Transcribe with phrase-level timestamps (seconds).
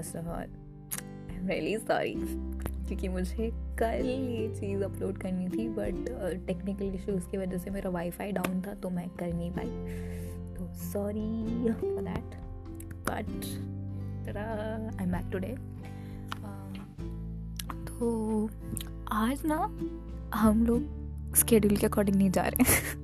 [0.00, 0.44] First of I
[1.36, 2.14] am really sorry
[2.86, 7.90] क्योंकि मुझे कल ये चीज़ अपलोड करनी थी बट टेक्निकल इश्यूज़ की वजह से मेरा
[7.90, 9.66] वाईफाई डाउन था तो मैं कर नहीं पाई।
[10.54, 12.38] तो sorry for that
[13.08, 13.28] but
[14.36, 15.56] I am back today
[17.86, 18.50] तो
[19.12, 19.78] आज ना
[20.34, 23.00] हम लोग स्केड्यूल के अकॉर्डिंग नहीं जा रहे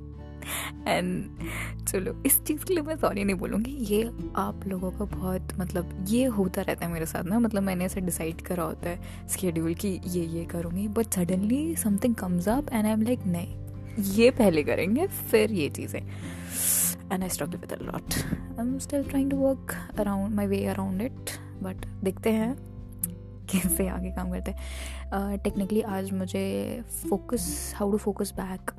[0.88, 1.30] एंड
[1.86, 6.04] चलो, इस चीज़ के लिए मैं सॉरी नहीं बोलूँगी। ये आप लोगों को बहुत मतलब
[6.08, 9.74] ये होता रहता है मेरे साथ ना मतलब मैंने ऐसे डिसाइड करा होता है स्केड्यूल
[9.74, 14.30] कि ये ये करूँगी but suddenly something comes up and I am like नहीं ये
[14.30, 19.36] पहले करेंगे फिर ये चीज़ें। And I struggle with lot I am still trying to
[19.36, 21.30] work around my way around it
[21.62, 22.54] but देखते हैं
[23.52, 28.70] कैसे आगे काम करते हैं। टेक्निकली uh, आज मुझे focus how to focus back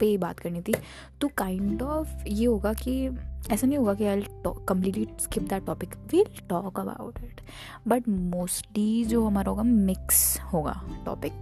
[0.00, 0.74] पे ही बात करनी थी।
[1.20, 3.08] तो काइंड ऑफ़ ये होगा कि
[3.50, 4.22] ऐसा नहीं होगा कि I
[4.68, 7.40] completely skip that topic will talk about it
[7.88, 11.32] but mostly जो हमारा होगा मिक्स होगा टॉपिक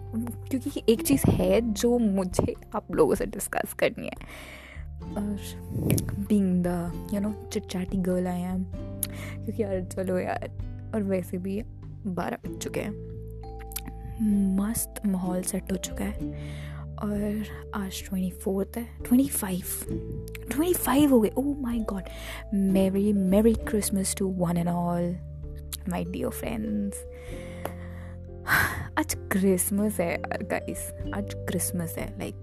[0.50, 4.17] क्योंकि एक चीज़ है जो मुझे आप लोगों से डिस्कस करनी है।
[5.09, 5.39] और
[6.28, 10.50] being the you know chit chatty girl I am क्योंकि यार चलो यार,
[10.95, 11.62] और वैसे भी
[12.06, 18.84] बारह बज चुके हैं। मस्त माहौल सेट हो चुका है। और आज ट्वेंटी फोर्थ है
[18.84, 19.62] ट्वेंटी फाइव
[20.52, 22.02] ट्वेंटी फाइव हो गए। ओ my god
[22.54, 25.16] merry merry Christmas to one and all
[25.88, 27.04] my dear friends
[28.98, 32.34] आज क्रिसमस है गाइस आज क्रिसमस है लाइक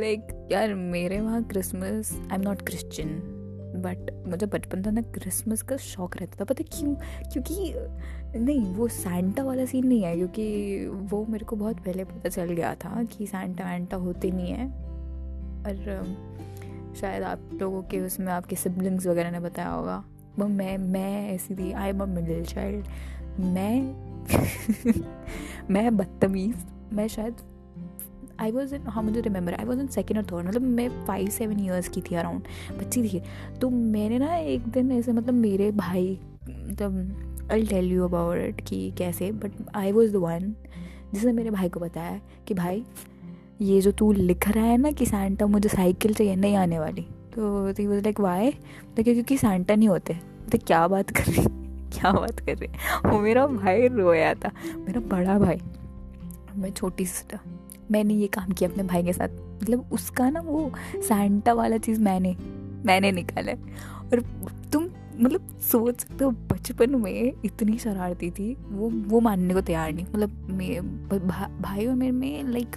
[0.00, 3.35] लाइक यार, मेरे वहाँ Christmas I am not Christian
[3.76, 6.94] but मुझे बचपन था ना, क्रिसमस का शौक रहता था। पता क्यों?
[7.32, 7.72] क्योंकि
[8.38, 12.44] नहीं, वो सैंटा वाला सीन नहीं है, क्योंकि वो मेरे को बहुत पहले पता चल
[12.44, 14.66] गया था कि सैंटा वैंटा होते नहीं है।
[15.66, 16.04] और
[17.00, 20.04] शायद आप लोगों के उसमें आपके सिबलिंग्स वगैरह ने बताया होगा।
[20.38, 22.86] वो मैं मैं ऐसी थी I am a middle child
[23.40, 24.06] मैं
[25.70, 26.56] मैं बदतमीज़।
[26.92, 27.36] मैं शायद
[28.40, 31.28] आई वॉज़ इन हाँ मुझे remember I was in second और थर्ड मतलब मैं फाइव
[31.30, 32.42] सेवन ईयर्स की थी अराउंड
[32.78, 33.22] बच्ची थी
[33.60, 36.18] तो मैंने ना एक दिन ऐसे मतलब मेरे भाई
[36.50, 40.54] मतलब I tell you about it कि कैसे but I was the one
[41.14, 42.84] जिसने मेरे भाई को बताया कि भाई,
[43.60, 47.06] ये जो तू लिख रहा है ना कि सैंटा मुझे साइकिल चाहिए, नहीं आने वाली।
[47.34, 48.50] तो वॉज़ लाइक वाई
[48.96, 50.14] तो क्योंकि सैंटा नहीं होते।
[50.52, 51.44] तो क्या बात कर रही
[51.92, 55.60] क्या बात कर रही वो मेरा भाई रोया था, मेरा बड़ा भाई,
[56.56, 57.38] मैं छोटी सिस्टर
[57.90, 59.28] मैंने ये काम किया अपने भाई के साथ।
[59.62, 62.36] मतलब उसका ना वो सैंटा वाला चीज़ मैंने
[62.86, 64.20] मैंने निकाला और
[64.72, 64.88] तुम
[65.20, 70.06] मतलब सोच सकते हो बचपन में इतनी शरारती थी वो वो मानने को तैयार नहीं।
[70.06, 72.76] मतलब मे भा, भाई और मेरे में लाइक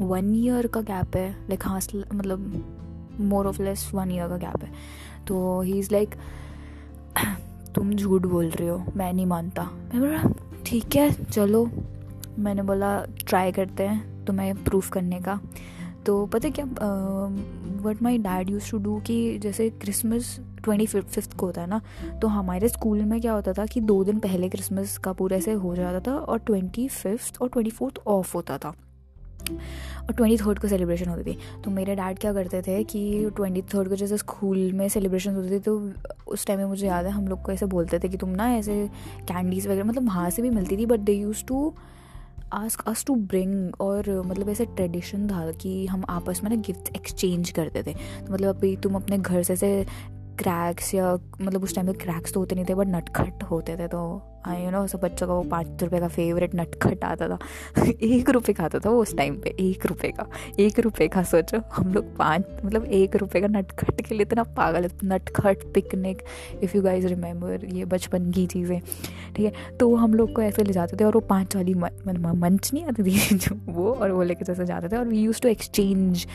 [0.00, 1.80] वन ईयर का गैप है। लाइक हाँ
[2.14, 4.70] मतलब more of less one year का गैप है।
[5.26, 6.14] तो ही इज़ लाइक
[7.74, 10.22] तुम झूठ बोल रहे हो मैं नहीं मानता। मैं बोला
[10.66, 11.68] ठीक है चलो।
[12.38, 15.38] मैंने बोला ट्राई करते हैं तो मैं प्रूफ करने का.
[16.06, 16.64] तो पता क्या
[17.84, 21.80] what my dad use to do कि जैसे क्रिसमस ट्वेंटी फिफ्थ को होता है ना
[22.22, 25.52] तो हमारे स्कूल में क्या होता था कि दो दिन पहले क्रिसमस का पूरा ऐसे
[25.52, 28.74] हो जाता था और ट्वेंटी फिफ्थ और ट्वेंटी फोर्थ ऑफ़ होता था।
[30.00, 33.62] और ट्वेंटी थर्ड को सेलिब्रेशन होती थी। तो मेरे डैड क्या करते थे कि ट्वेंटी
[33.74, 35.78] थर्ड को जैसे स्कूल में सेलिब्रेशन होती थी तो
[36.28, 38.50] उस टाइम में मुझे याद है, हम लोग को ऐसे बोलते थे कि तुम ना
[38.54, 38.86] ऐसे
[39.28, 41.72] कैंडीज़ वगैरह मतलब वहाँ से भी मिलती थी but they use to
[42.54, 46.96] ask us to bring और मतलब ऐसा ट्रेडिशन था कि हम आपस में ना गिफ्ट
[46.96, 49.86] एक्सचेंज करते थे। तो मतलब अभी तुम अपने घर से ऐसे
[50.38, 53.88] क्रैक्स या मतलब उस टाइम पे क्रैक्स तो होते नहीं थे बट नटखट होते थे
[53.88, 54.00] तो
[54.46, 57.38] यू नो सब बच्चों का वो पाँच रुपये का फेवरेट नटखट आता था।
[57.86, 60.26] एक रुपये का आता था वो उस टाइम पे, एक रुपये का,
[60.58, 64.42] एक रुपये का, सोचो। हम लोग पाँच मतलब एक रुपये का नटखट के लिए इतना
[64.56, 66.22] पागल नटखट picnic
[66.62, 68.80] if you guys remember ये बचपन की चीज़ें।
[69.36, 72.72] ठीक है तो हम लोग को ऐसे ले जाते थे और वो पाँच वाली मंच
[72.72, 75.48] नहीं आती थी, जो वो और वो लेके जैसे जाते थे। और we use to
[75.48, 76.26] exchange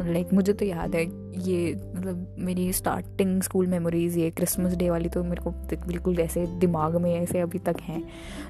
[0.00, 1.02] like मुझे तो याद है,
[1.38, 5.50] ये मतलब मेरी स्टार्टिंग स्कूल मेमोरीज ये क्रिसमस डे वाली तो मेरे को
[5.86, 8.02] बिल्कुल ऐसे दिमाग में ऐसे अभी तक हैं।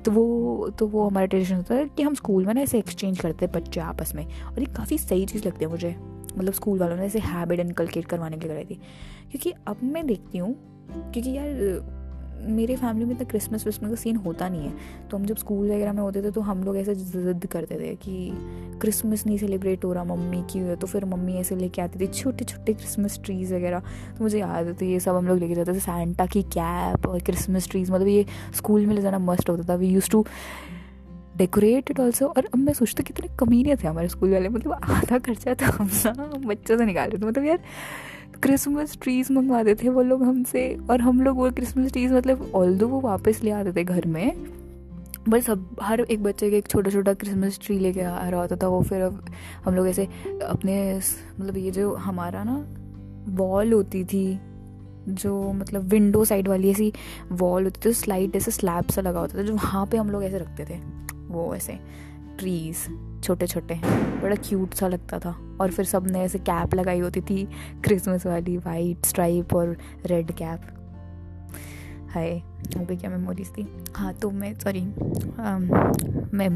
[0.04, 3.18] तो वो तो वो हमारा ट्रेडिशन होता है कि हम स्कूल में ना ऐसे एक्सचेंज
[3.18, 5.94] करते हैं बच्चे आपस में। और ये काफ़ी सही चीज़ लगती है मुझे।
[6.38, 8.80] मतलब स्कूल वालों ने ऐसे हैबिट इनकलकेट करवाने के लिए कराई थी
[9.30, 10.54] क्योंकि अब मैं देखती हूँ,
[11.12, 12.01] क्योंकि यार
[12.44, 15.66] मेरे फैमिली में तो क्रिसमस विसमस का सीन होता नहीं है। तो हम जब स्कूल
[15.66, 18.30] वगैरह में होते थे तो हम लोग ऐसे ज़िद करते थे कि
[18.80, 22.44] क्रिसमस नहीं सेलिब्रेट हो रहा मम्मी की तो फिर मम्मी ऐसे लेके आती थी छोटे
[22.44, 23.80] छोटे क्रिसमस ट्रीज़ वगैरह।
[24.18, 27.06] तो मुझे याद है तो ये सब हम लोग लेके जाते थे। सैंटा की कैप
[27.06, 30.24] और क्रिसमस ट्रीज़ मतलब ये स्कूल में ले जाना मस्ट होता था। We use to
[31.36, 35.54] decorated also और अब मैं सोचता कितने कमीने थे हमारे स्कूल वाले। मतलब आधा खर्चा
[35.54, 37.58] तो हम ना बच्चों से निकाल रहे थे। मतलब यार
[38.36, 42.76] क्रिसमस ट्रीज मंगवाते थे, वो लोग हमसे और हम लोग वो क्रिसमस ट्रीज मतलब ऑल
[42.78, 44.32] दो वो वापस ले आते थे घर में
[45.28, 48.56] बट सब, हर एक बच्चे के एक छोटा छोटा क्रिसमस ट्री लेके आ रहा होता
[48.56, 49.02] था, वो फिर
[49.64, 50.04] हम लोग ऐसे
[50.42, 52.56] अपने मतलब ये जो हमारा ना
[53.36, 54.38] वॉल होती थी,
[55.08, 56.92] जो मतलब विंडो साइड वाली ऐसी
[57.32, 60.24] वॉल होती थी स्लाइड ऐसे स्लैब सा लगा होता था, जो वहाँ पे हम लोग
[60.24, 60.80] ऐसे रखते थे,
[61.28, 61.78] वो ऐसे
[62.38, 62.86] ट्रीज
[63.22, 63.74] छोटे छोटे
[64.22, 67.44] बड़ा क्यूट सा लगता था। और फिर सबने ऐसे कैप लगाई होती थी
[67.84, 69.76] क्रिसमस वाली वाइट स्ट्राइप और
[70.06, 70.60] रेड कैप
[72.10, 72.30] हाय
[72.76, 73.66] वो भी क्या मेमोरीज थी?
[73.96, 74.80] हाँ तो मैं सॉरी
[76.32, 76.48] मैं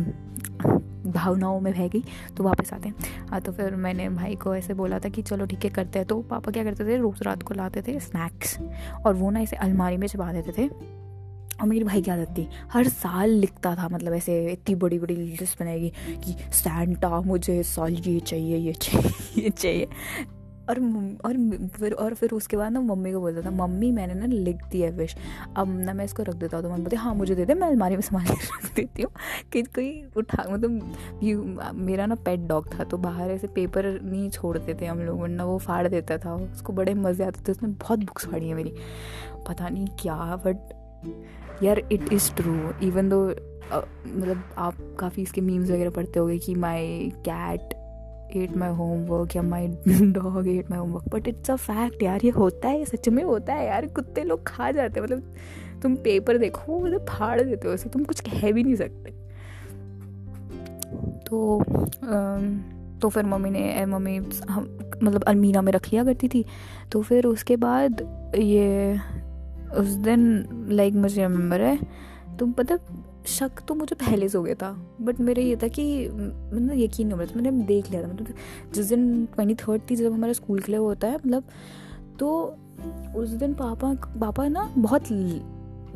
[1.07, 2.03] भावनाओं में बह गई
[2.37, 5.47] तो वापस आते हैं। हाँ तो फिर मैंने भाई को ऐसे बोला था कि चलो
[5.47, 6.97] ठीक है, करते हैं। तो पापा क्या करते थे?
[6.97, 8.59] रोज़ रात को लाते थे स्नैक्स
[9.07, 10.69] और वो ना ऐसे अलमारी में छुपा देते थे।
[11.61, 15.17] और मेरी भाई की आदत थी हर साल लिखता था मतलब ऐसे इतनी बड़ी बड़ी
[15.17, 15.93] लिस्ट बनाएगी
[16.25, 19.89] कि सैंटा मुझे साल ये चाहिए ये चाहिए ये चाहिए।
[20.71, 20.79] और
[21.25, 21.37] और
[21.79, 24.81] फिर और फिर उसके बाद ना मम्मी को बोलता था, मम्मी, मैंने ना लिख दी
[24.81, 25.15] है विश
[25.57, 27.69] अब ना मैं इसको रख देता हूँ तो मम्मी बोलती हाँ मुझे दे दे, मैं
[27.69, 29.11] अलमारी में संभाल के रख देती हूँ।
[29.53, 31.43] कि कोई उठा मतलब यू,
[31.75, 35.45] मेरा ना पेट डॉग था तो बाहर ऐसे पेपर नहीं छोड़ते थे हम लोग, वरना
[35.45, 38.75] वो फाड़ देता था। उसको बड़े मज़े आते थे, उसने बहुत बुक्स फाड़ी है मेरी।
[39.49, 40.75] पता नहीं क्या बट
[41.63, 46.55] यार it is true even though मतलब आप काफ़ी इसके मीम्स वगैरह पढ़ते होगे कि
[46.55, 47.75] my cat
[48.37, 52.31] ate my homework या my dog ate my homework but it's a fact यार, ये
[52.31, 55.35] होता है, सच में होता है यार। कुत्ते लोग खा जाते हैं मतलब
[55.83, 59.11] तुम पेपर देखो मतलब फाड़ देते हो उसे, तुम कुछ कह भी नहीं सकते।
[61.27, 61.65] तो
[63.01, 64.17] तो फिर मम्मी ने मम्मी
[64.51, 66.45] हम मतलब अलमीरा में रख लिया करती थी।
[66.93, 68.01] तो फिर उसके बाद
[68.37, 68.99] ये
[69.75, 71.79] उस दिन लाइक मुझे रिमेम्बर है
[72.39, 72.81] तो मतलब
[73.27, 74.71] शक तो मुझे पहले से हो गया था
[75.01, 78.09] बट मेरे ये था कि मतलब यकीन नहीं हो रहा था, मैंने देख लिया था
[78.09, 78.27] मतलब
[78.75, 81.45] जिस दिन ट्वेंटी थर्ड थी, जब हमारा स्कूल के लिए होता है मतलब
[82.19, 82.57] तो
[83.17, 85.13] उस दिन पापा पापा ना बहुत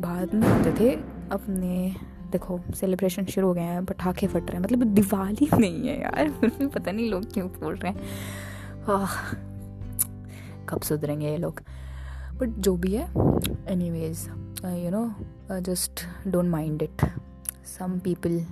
[0.01, 0.95] बाद में आते थे,
[1.31, 1.95] अपने,
[2.31, 6.67] देखो सेलिब्रेशन शुरू हो गए हैं, पटाखे फट रहे हैं मतलब दिवाली नहीं है यार
[6.67, 7.99] पता नहीं लोग क्यों बोल रहे हैं।
[10.69, 11.61] कब सुधरेंगे ये लोग?
[12.41, 13.05] बट जो भी है
[13.91, 14.27] anyways
[14.65, 17.05] you know just don't mind it
[17.79, 18.43] some people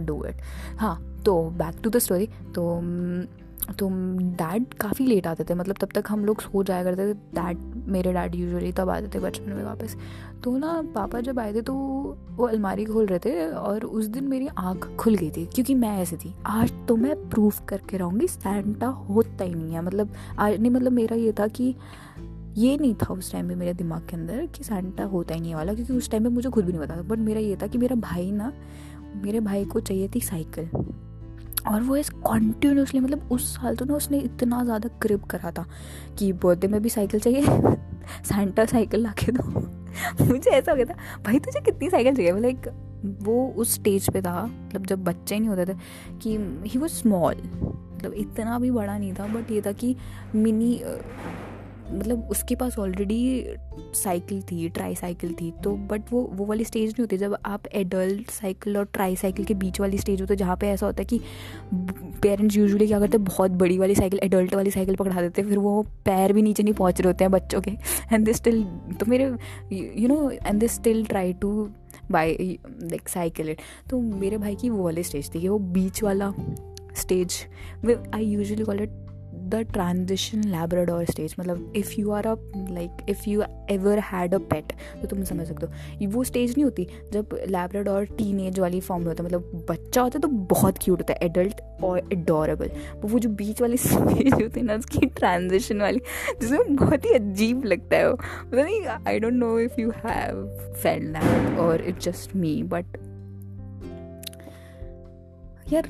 [0.00, 0.42] do it
[0.78, 0.96] हाँ
[1.26, 2.82] तो बैक टू द स्टोरी तो
[3.78, 3.88] तो
[4.38, 7.58] डैड काफ़ी लेट आते थे मतलब तब तक हम लोग सो जाया करते थे डैड
[7.88, 9.96] मेरे डैड यूजुअली तब आते थे बचपन में वापस।
[10.44, 11.74] तो ना पापा जब आए थे तो
[12.30, 15.96] वो अलमारी खोल रहे थे और उस दिन मेरी आँख खुल गई थी, क्योंकि मैं
[15.98, 20.60] ऐसी थी। आज तो मैं प्रूफ करके रहूँगी सैंटा होता ही नहीं है मतलब आज
[20.60, 21.74] नहीं मतलब मेरा ये था कि
[22.58, 25.54] ये नहीं था उस टाइम पे मेरे दिमाग के अंदर कि सेंटा होता ही नहीं
[25.54, 27.66] वाला, क्योंकि उस टाइम पे मुझे खुद भी नहीं पता था। बट मेरा ये था
[27.66, 28.52] कि मेरा भाई ना,
[29.24, 30.68] मेरे भाई को चाहिए थी साइकिल
[31.68, 35.64] और वो इस कॉन्टीन्यूसली मतलब उस साल तो ना उसने इतना ज़्यादा क्रिप करा था
[36.18, 37.42] कि बर्थडे में भी साइकिल चाहिए
[38.24, 39.42] सेंटा साइकिल ला के दो।
[40.24, 42.40] मुझे ऐसा हो गया था, भाई तुझे कितनी साइकिल चाहिए?
[42.40, 42.68] लाइक
[43.22, 45.76] वो उस स्टेज पे था मतलब जब बच्चे नहीं होते थे,
[46.18, 46.36] कि
[46.68, 49.94] ही वॉज़ स्मॉल मतलब इतना भी बड़ा नहीं था बट ये था कि
[50.34, 50.74] मिनी
[51.92, 53.56] मतलब उसके पास ऑलरेडी
[53.94, 57.66] साइकिल थी ट्राई साइकिल थी तो बट वो वो वाली स्टेज नहीं होती। जब आप
[57.74, 61.02] एडल्ट साइकिल और ट्राई साइकिल के बीच वाली स्टेज होती है जहाँ पे ऐसा होता
[61.02, 61.20] है कि
[62.22, 65.48] पेरेंट्स यूजुअली क्या करते हैं, बहुत बड़ी वाली साइकिल एडल्ट वाली साइकिल पकड़ा देते हैं,
[65.48, 67.70] फिर वो पैर भी नीचे नहीं पहुँच रहे होते हैं बच्चों के।
[68.12, 68.62] एंड दे स्टिल
[69.00, 69.24] तो मेरे
[69.72, 71.68] you know and they still try to
[72.10, 76.02] buy like cycle it तो मेरे भाई की वो वाली स्टेज थी कि वो बीच
[76.02, 76.32] वाला
[76.96, 77.34] stage
[78.14, 78.90] I usually call it
[79.34, 82.34] the transition labrador stage मतलब if you are a
[82.70, 84.72] like if you ever had a pet
[85.02, 89.02] तो तुम समझ सकते हो। वो स्टेज नहीं होती, जब लैब्राडोर टीन एज वाली फॉर्म
[89.02, 92.70] में होता है मतलब बच्चा होता है तो बहुत क्यूट होता है एडल्ट और एडोरेबल
[93.04, 96.00] वो जो बीच वाली स्टेज होती है ना, उसकी ट्रांजिशन वाली,
[96.40, 100.46] जिसमें बहुत ही अजीब लगता है वो। मतलब नहीं I don't know if you have
[100.82, 102.96] felt that और इट्स जस्ट मी बट
[105.72, 105.86] यार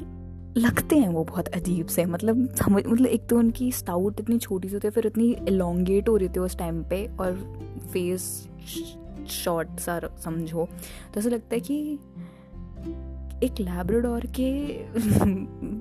[0.56, 4.68] लगते हैं वो बहुत अजीब से। मतलब समझ मतलब एक तो उनकी स्टाउट इतनी छोटी
[4.68, 7.34] सी होती है, फिर इतनी एलोंगेट हो रही थी उस टाइम पे और
[7.92, 8.48] फेस
[9.28, 10.68] शॉर्ट सा समझो।
[11.14, 11.98] तो ऐसा लगता है कि
[13.42, 14.50] एक लैब्राडोर के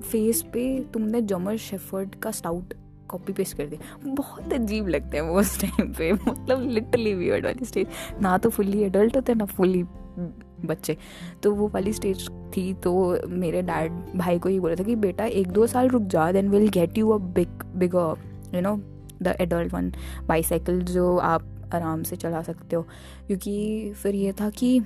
[0.00, 2.74] फेस पे तुमने जमर शेफर्ड का स्टाउट
[3.08, 7.44] कॉपी पेस्ट कर दिया। बहुत अजीब लगते हैं वो उस टाइम पे। मतलब लिटरली वियर्ड
[7.44, 7.86] वाली स्टेज
[8.22, 9.84] ना तो फुल्ली एडल्ट होते हैं ना फुल्ली
[10.64, 10.96] बच्चे।
[11.42, 15.24] तो वो वाली स्टेज थी तो मेरे डैड भाई को ये बोला था कि, बेटा,
[15.24, 17.94] एक दो साल रुक जा then will get you a big big
[18.54, 18.76] you know
[19.22, 19.92] the adult one
[20.26, 22.82] bicycle जो आप आराम से चला सकते हो।
[23.26, 24.80] क्योंकि फिर ये था कि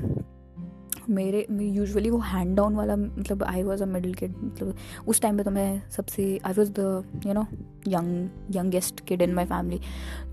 [1.10, 4.76] मेरे यूजुअली वो हैंड डाउन वाला मतलब I was a middle kid मतलब
[5.08, 7.46] उस टाइम पे तो मैं सबसे I was the you know
[7.88, 9.80] young youngest kid in my family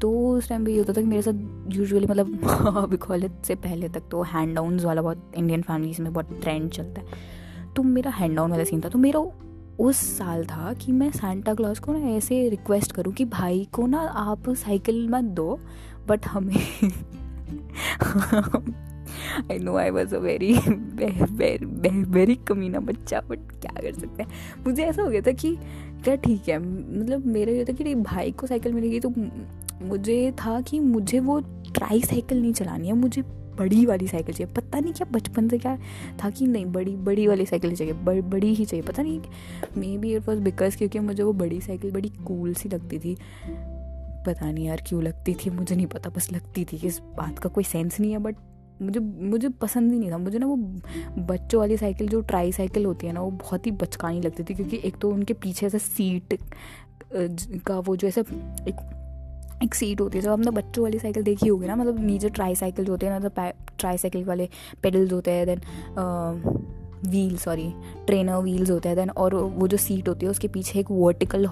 [0.02, 2.44] तो उस टाइम पे ये होता था कि मेरे साथ यूजुअली मतलब
[2.78, 6.72] अभी कॉलेज से पहले तक तो हैंड डाउन्स वाला बहुत इंडियन फैमिलीज़ में बहुत ट्रेंड
[6.72, 7.08] चलता है।
[7.76, 9.26] तो मेरा हैंड डाउन वाला सीन था। तो मेरा
[9.80, 13.88] उस साल था कि मैं सेंटा क्लॉज को ना ऐसे रिक्वेस्ट करूँ कि भाई को
[13.88, 15.60] ना आप साइकिल मत दो
[16.08, 16.56] बट हमें
[19.52, 20.54] I know I was a very
[22.10, 24.30] very कमीना बच्चा बट क्या कर सकते हैं?
[24.66, 25.56] मुझे ऐसा हो गया था कि
[26.04, 29.14] क्या ठीक है मतलब मेरा ये था कि भाई को साइकिल मिलेगी तो
[29.84, 31.40] मुझे था कि मुझे वो
[31.74, 33.22] ट्राई साइकिल नहीं चलानी है मुझे
[33.58, 35.76] बड़ी वाली साइकिल चाहिए। पता नहीं क्या बचपन से क्या
[36.24, 39.20] था कि नहीं बड़ी बड़ी वाली साइकिल चाहिए बड़, बड़ी ही चाहिए। पता नहीं
[39.78, 43.16] maybe it was because क्योंकि मुझे वो बड़ी साइकिल बड़ी कूल सी लगती थी।
[44.26, 47.50] पता नहीं यार क्यों लगती थी मुझे नहीं पता बस लगती थी इस बात का
[47.50, 48.36] कोई सेंस नहीं है बट
[48.84, 50.56] मुझे मुझे पसंद ही नहीं था। मुझे ना वो
[51.26, 54.54] बच्चों वाली साइकिल, जो ट्राई साइकिल होती है ना, वो बहुत ही बचकानी लगती थी,
[54.54, 56.38] क्योंकि एक तो उनके पीछे से सीट
[57.68, 58.90] का वो जो ऐसा एक
[59.64, 62.56] एक सीट होती है। जब आपने बच्चों वाली साइकिल देखी होगी ना मतलब नीचे ट्राई
[62.56, 64.50] साइकिल होते हैं ना तो ट्राई साइकिल वाले
[64.84, 65.62] पेडल्स होते हैं then
[67.06, 67.74] wheel sorry
[68.08, 71.48] trainer wheels होते हैं देन और वो जो सीट होती है, उसके पीछे एक वर्टिकल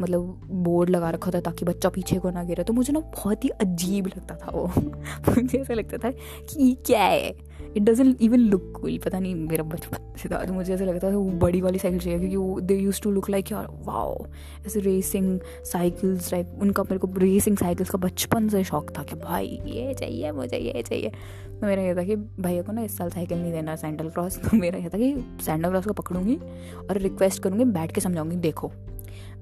[0.00, 3.44] मतलब बोर्ड लगा रखा था ताकि बच्चा पीछे को ना गिरे। तो मुझे ना बहुत
[3.44, 4.66] ही अजीब लगता था वो।
[5.36, 6.10] मुझे ऐसा लगता था
[6.50, 7.45] कि क्या है?
[7.76, 11.10] It doesn't even look cool पता नहीं मेरा बचपन से था तो मुझे ऐसा लगता
[11.12, 14.26] था वो बड़ी वाली साइकिल चाहिए, क्योंकि वो they use to look like यार वाओ
[14.66, 19.14] ऐसे रेसिंग साइकिल्स टाइप उनका मेरे को रेसिंग साइकिल्स का बचपन से शौक था कि
[19.16, 21.10] भाई, ये चाहिए मुझे ये चाहिए।
[21.50, 24.38] तो मेरा ये था कि भैया को ना इस साल साइकिल नहीं देना सैंडल क्रॉस
[24.38, 26.36] तो मेरा ये था कि सैंडल क्रॉस को पकड़ूँगी
[26.80, 28.72] और रिक्वेस्ट करूँगी, बैठ के समझाऊँगी, देखो।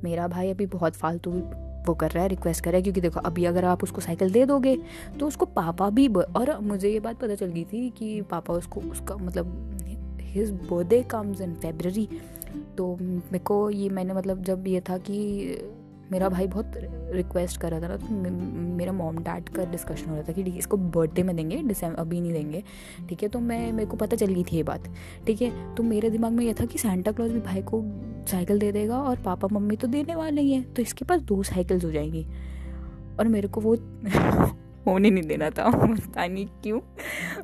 [0.04, 1.30] मेरा भाई अभी बहुत फालतू
[1.86, 4.32] वो कर रहा है रिक्वेस्ट कर रहा है, क्योंकि देखो, अभी अगर आप उसको साइकिल
[4.32, 4.76] दे दोगे
[5.20, 8.80] तो उसको पापा भी और मुझे ये बात पता चल गई थी कि पापा उसको,
[8.80, 9.80] उसका मतलब
[10.20, 12.08] his birthday comes in February
[12.78, 15.18] तो मेरे को ये मैंने मतलब जब ये था कि
[16.12, 16.72] मेरा भाई बहुत
[17.12, 18.14] रिक्वेस्ट कर रहा था ना तो
[18.76, 21.56] मेरा मॉम डैड का डिस्कशन हो रहा था कि ठीक है, इसको बर्थडे में देंगे
[21.58, 22.62] डिसम्बर अभी नहीं देंगे,
[23.08, 23.28] ठीक है?
[23.28, 24.88] तो मैं, मेरे को पता चल गई थी ये बात,
[25.26, 25.74] ठीक है?
[25.74, 27.82] तो मेरे दिमाग में ये था कि सेंटा क्लॉज भी भाई को
[28.30, 31.42] साइकिल दे देगा और पापा, मम्मी तो देने वाले ही हैं तो इसके पास दो
[31.42, 32.26] साइकिल्स हो जाएँगी।
[33.18, 33.74] और मेरे को वो
[34.86, 36.80] होने नहीं देना था, पता नहीं क्यों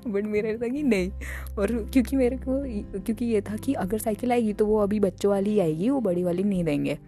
[0.06, 1.10] बट मेरा था कि नहीं।
[1.58, 2.62] और क्योंकि मेरे को,
[2.98, 6.24] क्योंकि ये था कि अगर साइकिल आएगी तो वो अभी बच्चों वाली आएगी, वो बड़ी
[6.24, 6.98] वाली नहीं देंगे।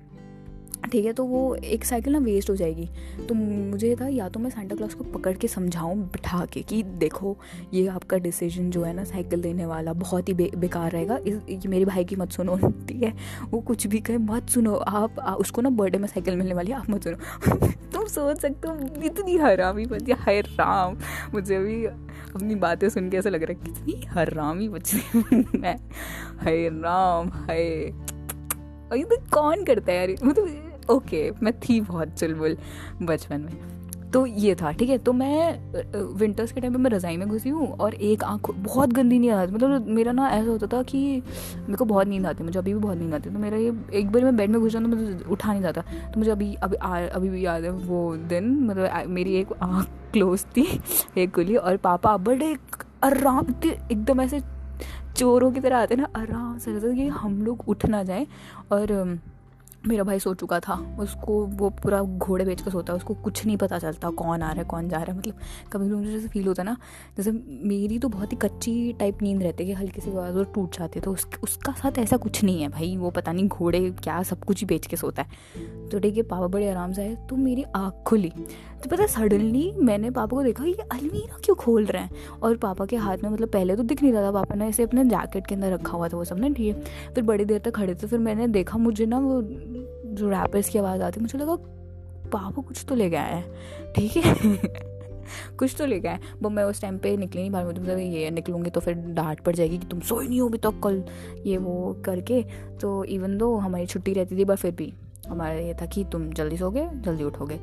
[0.91, 2.89] ठीक है तो वो एक साइकिल ना वेस्ट हो जाएगी।
[3.29, 6.83] तो मुझे था या तो मैं सेंटा क्लॉज को पकड़ के समझाऊँ बिठा के कि
[6.83, 7.37] देखो
[7.75, 11.39] ये आपका डिसीज़न जो है ना साइकिल देने वाला बहुत ही बे, बेकार रहेगा। इस
[11.49, 12.57] ये मेरे भाई की मत सुनो
[12.89, 13.13] ठीक है?
[13.51, 16.71] वो कुछ भी कहे मत सुनो। आप आ, उसको ना बर्थडे में साइकिल मिलने वाली
[16.71, 20.97] है आप मत सुनो। तुम सोच सकते हो इतनी हरामी बची हाय राम
[21.35, 25.03] मुझे अभी अपनी बातें सुन के ऐसा लग रहा है कितनी हरामी बची
[25.59, 25.77] मैं।
[26.39, 27.93] हाय। राम हाय
[28.93, 30.27] तो कौन करता है यार?
[30.27, 32.57] मतलब ओके मैं थी बहुत चुलबुल
[33.03, 34.99] बचपन में। तो ये था ठीक है?
[34.99, 35.59] तो मैं
[36.15, 39.33] विंटर्स के टाइम पे मैं रज़ाई में घुसी हूँ और एक आँख बहुत गंदी नींद
[39.33, 41.23] आती मतलब मेरा ना ऐसा होता था कि
[41.57, 44.13] मेरे को बहुत नींद आती मुझे अभी भी बहुत नींद आती तो मेरा ये एक
[44.13, 46.77] बार मैं बेड में घुस जाऊँ तो मुझे उठा नहीं जाता तो मुझे अभी अभी
[46.77, 50.81] आ, अभी भी याद है वो दिन मतलब मेरी एक आँख क्लोज थी
[51.19, 52.57] एक खुली और पापा बड़े
[53.05, 54.41] आराम एकदम ऐसे
[55.17, 58.27] चोरों की तरह आते ना आराम से रहता कि हम लोग उठ ना जाए
[58.73, 59.19] और
[59.87, 63.47] मेरा भाई सो चुका था उसको वो पूरा घोड़े बेच कर सोता है उसको कुछ
[63.47, 65.35] नहीं पता चलता कौन आ रहा है कौन जा रहा है मतलब
[65.73, 66.77] कभी भी मुझे जैसे फील होता है ना
[67.17, 67.31] जैसे
[67.65, 70.79] मेरी तो बहुत ही कच्ची टाइप नींद रहती है कि हल्की सी आवाज़ और टूट
[70.79, 73.91] जाती है तो उस, उसका साथ ऐसा कुछ नहीं है भाई वो पता नहीं घोड़े
[73.91, 75.29] क्या सब कुछ ही बेच के सोता है।
[75.89, 78.33] तो ठीक है पापा बड़े आराम से आए तो मेरी आँख खुली
[78.85, 82.11] तो पता सडनली मैंने पापा को देखा, ये अलमीरा क्यों खोल रहे हैं?
[82.43, 84.83] और पापा के हाथ में मतलब पहले तो दिख नहीं रहा था, पापा ने ऐसे
[84.83, 86.83] अपने जैकेट के अंदर रखा हुआ था वो सब ना, ठीक है।
[87.15, 89.43] फिर बड़ी देर तक खड़े थे, फिर मैंने देखा, मुझे ना वो
[90.05, 91.55] जो रैपर्स की आवाज़ आती, मुझे लगा,
[92.33, 93.43] पापा कुछ तो ले गया है।
[93.97, 94.59] ठीक है।
[95.59, 98.31] कुछ तो ले है। वो मैं उस टाइम पे निकली नहीं बाहर मुझे मतलब ये
[98.31, 101.05] निकलूँगी तो फिर डांट पड़ जाएगी कि तुम सोई नहीं हो अभी तक कल,
[101.47, 102.45] ये वो करके।
[102.81, 104.93] तो इवन दो हमारी छुट्टी रहती थी बट फिर भी
[105.33, 107.59] हमारा ये था कि तुम जल्दी सोगे, जल्दी उठोगे।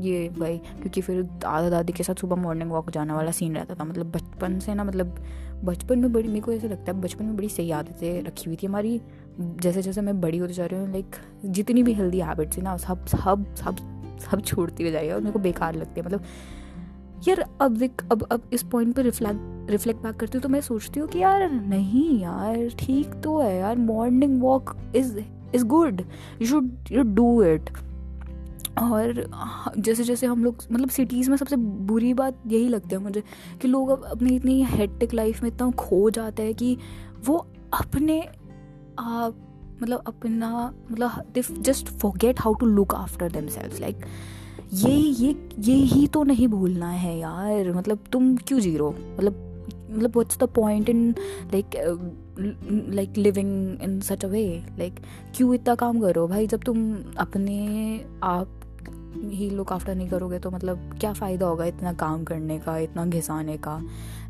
[0.00, 3.74] ये भाई क्योंकि फिर दादा दादी के साथ सुबह मॉर्निंग वॉक जाने वाला सीन रहता
[3.74, 5.18] था। मतलब बचपन से ना मतलब
[5.64, 8.56] बचपन में बड़ी, मेरे को ऐसा लगता है बचपन में बड़ी सही आदतें रखी हुई
[8.62, 9.00] थी हमारी।
[9.40, 12.76] जैसे जैसे मैं बड़ी होती जा रही हूँ लाइक जितनी भी हेल्दी हैबिट्स है ना,
[12.76, 13.76] सब सब सब
[14.22, 16.24] सब छोड़ती हुई जाएगी और मेरे को बेकार लगती है। मतलब
[17.28, 20.60] यार, अब देख अब अब इस पॉइंट पर रिफ्लेक्ट रिफ्लेक्ट बैक करती हूँ तो मैं
[20.60, 25.18] सोचती हूँ कि यार, नहीं यार, ठीक तो है यार morning walk is
[25.54, 26.02] is good
[26.42, 27.70] you should you do it
[28.78, 29.30] और
[29.78, 33.22] जैसे जैसे हम लोग मतलब सिटीज़ में सबसे बुरी बात यही लगती है मुझे
[33.62, 36.78] कि लोग अब अपनी इतनी हेक्टिक लाइफ में इतना खो जाते हैं कि
[37.26, 38.20] वो अपने
[38.98, 39.48] आप
[39.82, 43.96] मतलब अपना मतलब they just forget how to look after themselves like
[44.72, 49.48] ये ये ये ही तो नहीं भूलना है यार। मतलब तुम क्यों ज़ीरो मतलब
[49.90, 51.10] मतलब what's the point in
[51.52, 51.66] like
[52.94, 54.44] like living in such a way
[54.78, 55.00] like
[55.36, 58.58] क्यों इतना काम करो भाई, जब तुम अपने आप
[59.24, 63.04] ही लुक आफ्टर नहीं करोगे तो मतलब क्या फ़ायदा होगा इतना काम करने का, इतना
[63.06, 63.80] घिसाने का?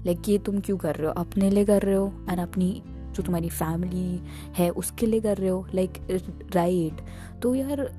[0.06, 1.12] लाइक ये तुम क्यों कर रहे हो?
[1.12, 2.12] अपने लिए कर रहे हो?
[2.30, 4.20] एंड अपनी जो तुम्हारी फैमिली
[4.56, 5.66] है, उसके लिए कर रहे हो?
[5.74, 5.98] लाइक
[6.54, 7.00] राइट
[7.42, 7.90] तो यार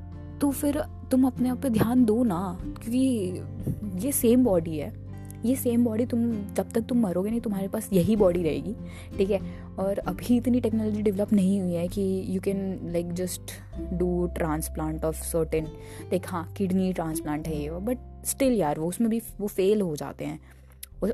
[0.42, 5.03] तो फिर तुम अपने आप पे ध्यान दो ना, क्योंकि ये सेम बॉडी है।
[5.46, 8.76] ये सेम बॉडी तुम, जब तक तुम मरोगे नहीं, तुम्हारे पास यही बॉडी रहेगी,
[9.18, 9.40] ठीक है?
[9.80, 13.52] और अभी इतनी टेक्नोलॉजी डेवलप नहीं हुई है कि you can like just
[13.94, 15.66] do transplant of certain
[16.04, 19.96] like हाँ किडनी ट्रांसप्लांट है ये बट स्टिल यार, वो उसमें भी, वो फेल हो
[19.96, 20.40] जाते हैं।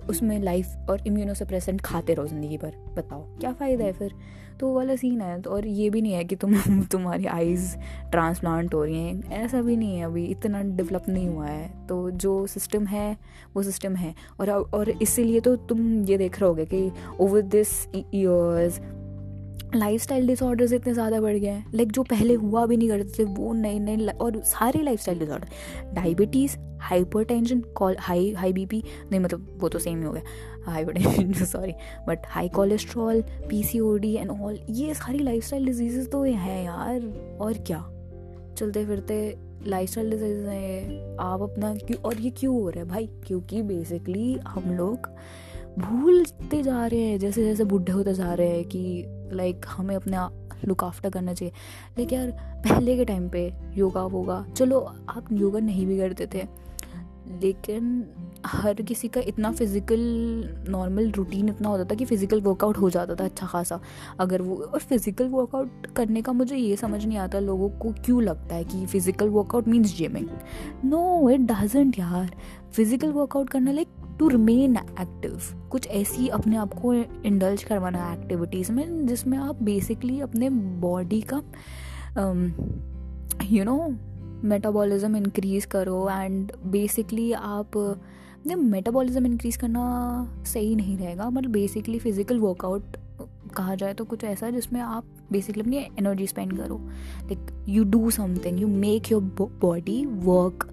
[0.10, 4.14] उसमें लाइफ और इम्यूनोसप्रेसेंट खाते रहो ज़िंदगी पर बताओ, क्या फ़ायदा है फिर?
[4.60, 6.56] तो वो वाला सीन है तो और ये भी नहीं है कि तुम,
[6.92, 7.76] तुम्हारी आइज़
[8.12, 12.10] ट्रांसप्लांट हो रही हैं, ऐसा भी नहीं है अभी, इतना डेवलप नहीं हुआ है तो
[12.12, 13.18] जो सिस्टम है,
[13.56, 17.78] वो सिस्टम है, और और इसीलिए तो तुम ये देख रहे होगे कि over this
[17.96, 18.80] years
[20.02, 23.24] lifestyle disorders इतने ज़्यादा बढ़ गए हैं लाइक जो पहले हुआ भी नहीं करते थे,
[23.24, 26.58] वो नए नए और सारे lifestyle disorder diabetes
[27.24, 27.62] hypertension
[28.00, 30.24] high high B P नहीं मतलब वो तो सेम ही हो गया
[30.78, 31.74] tension sorry
[32.08, 36.24] but high cholesterol P C O D and all ये सारी लाइफ स्टाइल डिज़ीज़ तो
[36.24, 37.02] हैं यार,
[37.42, 37.80] और क्या?
[38.58, 42.90] चलते फिरते लाइफ स्टाइल डिज़ीज़ हैं आप अपना क्यों और ये क्यों हो रहा है
[42.90, 43.08] भाई?
[43.28, 45.10] क्योंकि बेसिकली हम लोग
[45.80, 50.32] भूलते जा रहे हैं, जैसे जैसे बूढ़े होते जा रहे हैं कि लाइक हमें अपना
[50.66, 51.54] लुक आफ्टर करना चाहिए।
[51.98, 52.32] लेकिन यार,
[52.68, 56.48] पहले के टाइम पे योगा वोगा, चलो, आप योगा नहीं भी करते थे
[57.32, 58.06] लेकिन
[58.46, 60.00] हर किसी का इतना फ़िज़िकल
[60.70, 63.80] नॉर्मल रूटीन इतना होता था कि फ़िज़िकल वर्कआउट हो जाता था अच्छा खासा।
[64.20, 68.22] अगर वो, और फ़िज़िकल वर्कआउट करने का मुझे ये समझ नहीं आता लोगों को क्यों
[68.24, 70.28] लगता है कि physical workout means gymming
[70.86, 72.36] no it doesn't यार।
[72.74, 73.88] फ़िज़िकल वर्कआउट करना लाइक
[74.20, 79.62] टू रिमेन एक्टिव कुछ ऐसी अपने आप को इंडल्ज करवाना है एक्टिविटीज़ में जिसमें आप
[79.64, 81.42] बेसिकली अपने बॉडी का
[83.46, 83.78] यू नो
[84.44, 87.78] मेटाबॉलिज्म इंक्रीज करो एंड बेसिकली आप
[88.48, 92.98] मेटाबॉलिज्म इंक्रीज करना सही नहीं रहेगा मतलब बेसिकली फ़िज़िकल वर्कआउट
[93.56, 96.78] कहा जाए तो कुछ ऐसा जिसमें आप बेसिकली अपनी एनर्जी स्पेंड करो।
[97.24, 99.22] Like you do something you make your
[99.62, 100.68] body work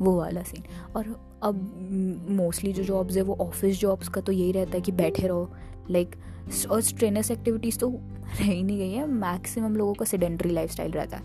[0.00, 0.62] वो वाला सीन
[0.96, 4.92] और अब मोस्टली जो जॉब्स है, वो ऑफ़िस जॉब्स का तो यही रहता है कि
[4.92, 5.50] बैठे रहो।
[5.90, 6.16] लाइक
[6.70, 7.88] और स्ट्रेनस एक्टिविटीज़ तो
[8.40, 11.22] रह ही नहीं गई है मैक्सिमम लोगों का सेडेंट्री लाइफ रहता है।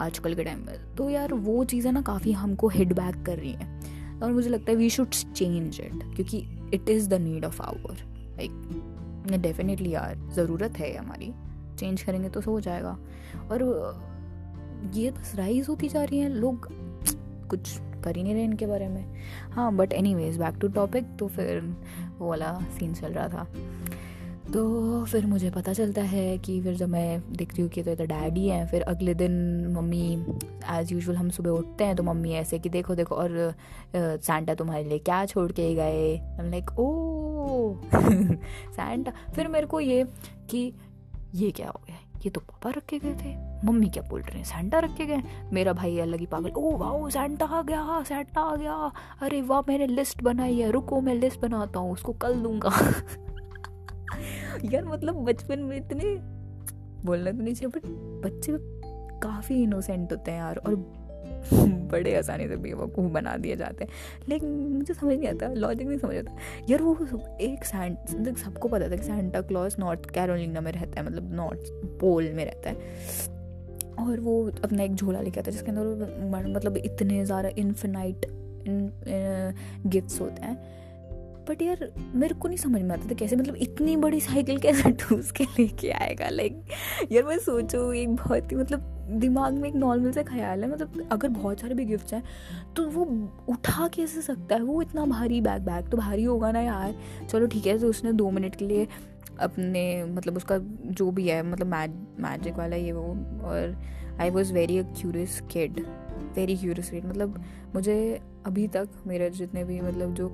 [0.00, 3.52] आजकल के टाइम में। तो यार वो चीज़ें ना काफ़ी हमको हिट बैक कर रही
[3.52, 6.38] हैं। और मुझे लगता है वी शुड चेंज इट क्योंकि
[6.74, 7.96] it is the need of hour
[8.36, 11.32] like definitely यार, ज़रूरत है हमारी।
[11.78, 12.98] चेंज करेंगे तो हो जाएगा।
[13.50, 13.62] और
[14.94, 16.68] ये बस राइज होती जा रही है, लोग
[17.50, 19.04] कुछ कर ही नहीं रहे इनके बारे में।
[19.52, 21.60] हाँ but anyways back to topic तो फिर
[22.18, 23.46] वो वाला सीन चल रहा था।
[24.54, 28.06] तो फिर मुझे पता चलता है कि फिर जब मैं देखती हूँ कि तो इधर
[28.06, 29.32] डैडी हैं, फिर अगले दिन
[29.72, 30.12] मम्मी
[30.70, 33.54] एज़ यूजल हम सुबह उठते हैं तो मम्मी ऐसे कि देखो देखो, और
[33.96, 36.14] सैंटा तुम्हारे लिए क्या छोड़ के गए?
[36.40, 40.04] लाइक ओ सैंटा फिर मेरे को ये
[40.50, 40.72] कि
[41.34, 41.96] ये क्या हो गया?
[42.24, 43.36] ये तो पापा रखे गए थे।
[43.66, 44.44] मम्मी क्या बोल रहे हैं?
[44.44, 45.22] सेंटा रखे गए?
[45.52, 49.60] मेरा भाई अलग ही पागल। ओ वाह सेंटा आ गया सेंटा आ गया। अरे वाह,
[49.68, 52.70] मैंने लिस्ट बनाई है, रुको, मैं लिस्ट बनाता हूँ, उसको कल दूँगा।
[54.72, 56.14] यार मतलब बचपन में इतने
[57.04, 57.86] बोलना तो नहीं चाहिए बट
[58.24, 58.56] बच्चे
[59.20, 60.74] काफ़ी इनोसेंट होते हैं यार और
[61.92, 63.90] बड़े आसानी से बेवकूफ़ बना दिए जाते हैं।
[64.28, 66.36] लेकिन मुझे समझ नहीं आता लॉजिक नहीं समझ आता।
[66.70, 66.96] यार वो
[67.40, 71.70] एक सैंट सबको पता था कि सेंटा क्लॉज नॉर्थ कैरोलिना में रहता है मतलब नॉर्थ
[72.00, 72.76] पोल में रहता है।
[74.00, 78.26] और वो अपना एक झोला लेके आता है, जिसके अंदर मतलब इतने ज़्यादा इन्फिनाइट
[79.86, 80.79] गिफ्ट्स होते हैं।
[81.48, 84.90] बट यार, मेरे को नहीं समझ में आता था कैसे मतलब इतनी बड़ी साइकिल कैसे
[85.00, 86.62] ठूस के लेके आएगा लाइक
[87.12, 91.08] यार मैं सोचूँ, एक बहुत ही मतलब दिमाग में एक नॉर्मल सा ख्याल है मतलब
[91.12, 92.22] अगर बहुत सारे भी गिफ्ट्स हैं
[92.76, 93.04] तो वो
[93.48, 94.62] उठा कैसे सकता है?
[94.62, 96.94] वो इतना भारी बैग बैग तो भारी होगा ना यार।
[97.30, 98.88] चलो ठीक है तो उसने दो मिनट के लिए
[99.40, 103.02] अपने मतलब उसका जो भी है मतलब मैज मैजिक वाला ये वो,
[103.44, 103.82] और
[104.20, 105.86] I was very a curious kid
[106.36, 107.42] very curious kid मतलब
[107.74, 110.28] मुझे अभी तक मेरे जितने भी मतलब जो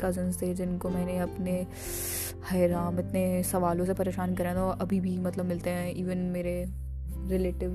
[0.00, 1.66] कज़न्स थे, जिनको मैंने अपने
[2.50, 6.64] हैराम इतने सवालों से परेशान करा तो अभी भी मतलब मिलते हैं इवन मेरे
[7.30, 7.70] रिलेटिव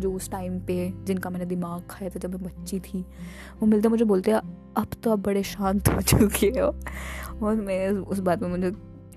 [0.00, 3.00] जो उस टाइम पे जिनका मैंने दिमाग खाया था जब मैं बच्ची थी,
[3.60, 4.38] वो मिलते मुझे बोलते हैं,
[4.76, 6.68] अब तो आप बड़े शांत हो चुके हो।
[7.42, 8.70] और मैं उस बात में मुझे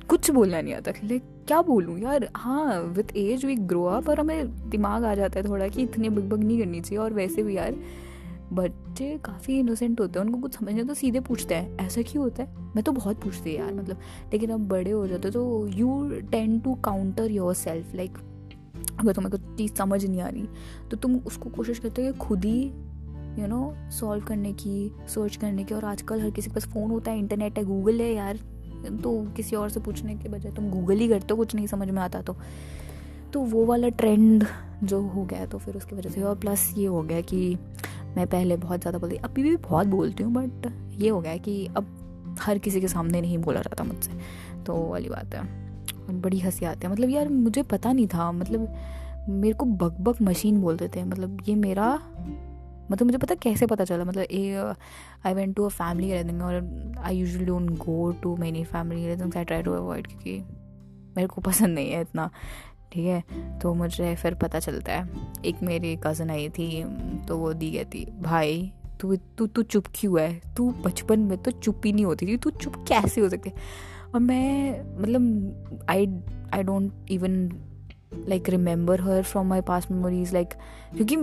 [0.09, 2.27] कुछ बोलना नहीं आता लाइक क्या बोलूँ यार?
[2.35, 6.09] हाँ with age we grow up और हमें दिमाग आ जाता है थोड़ा कि इतनी
[6.09, 7.75] बग बग नहीं करनी चाहिए और वैसे भी यार।
[8.53, 12.43] बच्चे काफ़ी इनोसेंट होते हैं, उनको कुछ समझना तो सीधे पूछते हैं, ऐसा क्यों होता
[12.43, 12.55] है?
[12.75, 13.99] मैं तो बहुत पूछती यार मतलब।
[14.33, 18.17] लेकिन अब बड़े हो जाते तो you tend to counter yourself like
[18.99, 20.47] अगर तुम्हें कुछ चीज़ समझ नहीं आ रही
[20.91, 22.63] तो तुम उसको कोशिश करते हो कि खुद ही
[23.41, 26.91] यू नो सॉल्व करने की सर्च करने की। और आजकल हर किसी के पास फ़ोन
[26.91, 28.39] होता है इंटरनेट है गूगल है यार।
[28.83, 31.89] तो किसी और से पूछने के बजाय तुम गूगल ही करते हो, कुछ नहीं समझ
[31.89, 32.35] में आता तो।
[33.33, 34.45] तो वो वाला ट्रेंड
[34.83, 37.57] जो हो गया तो फिर उसकी वजह से और प्लस ये हो गया कि
[38.17, 41.65] मैं पहले बहुत ज़्यादा बोलती, अभी भी बहुत बोलती हूँ बट ये हो गया कि
[41.77, 44.11] अब हर किसी के सामने नहीं बोला जाता मुझसे।
[44.63, 48.73] तो वाली बात है। बड़ी हँसी आती है। मतलब यार, मुझे पता नहीं था मतलब
[49.29, 51.87] मेरे को बक बक मशीन बोलते थे मतलब ये मेरा
[52.93, 54.03] मतलब मुझे पता कैसे पता चला?
[54.05, 54.73] मतलब ए
[55.25, 59.37] I went to a family gathering और I usually don't go to many family gatherings
[59.37, 60.39] I try to avoid क्योंकि
[61.17, 62.29] मेरे को पसंद नहीं है इतना।
[62.93, 63.59] ठीक है?
[63.59, 65.09] तो मुझे फिर पता चलता है।
[65.45, 66.83] एक मेरी कज़न आई थी
[67.27, 70.41] तो वो दी गई थी, भाई, तू तू तू चुप क्यों है?
[70.57, 73.51] तू बचपन में तो चुप ही नहीं होती थी। तू चुप कैसे हो सकती
[74.13, 76.07] और मैं मतलब I
[76.53, 77.47] I don't even
[78.29, 80.53] like remember her from my past memories like
[80.95, 81.15] क्योंकि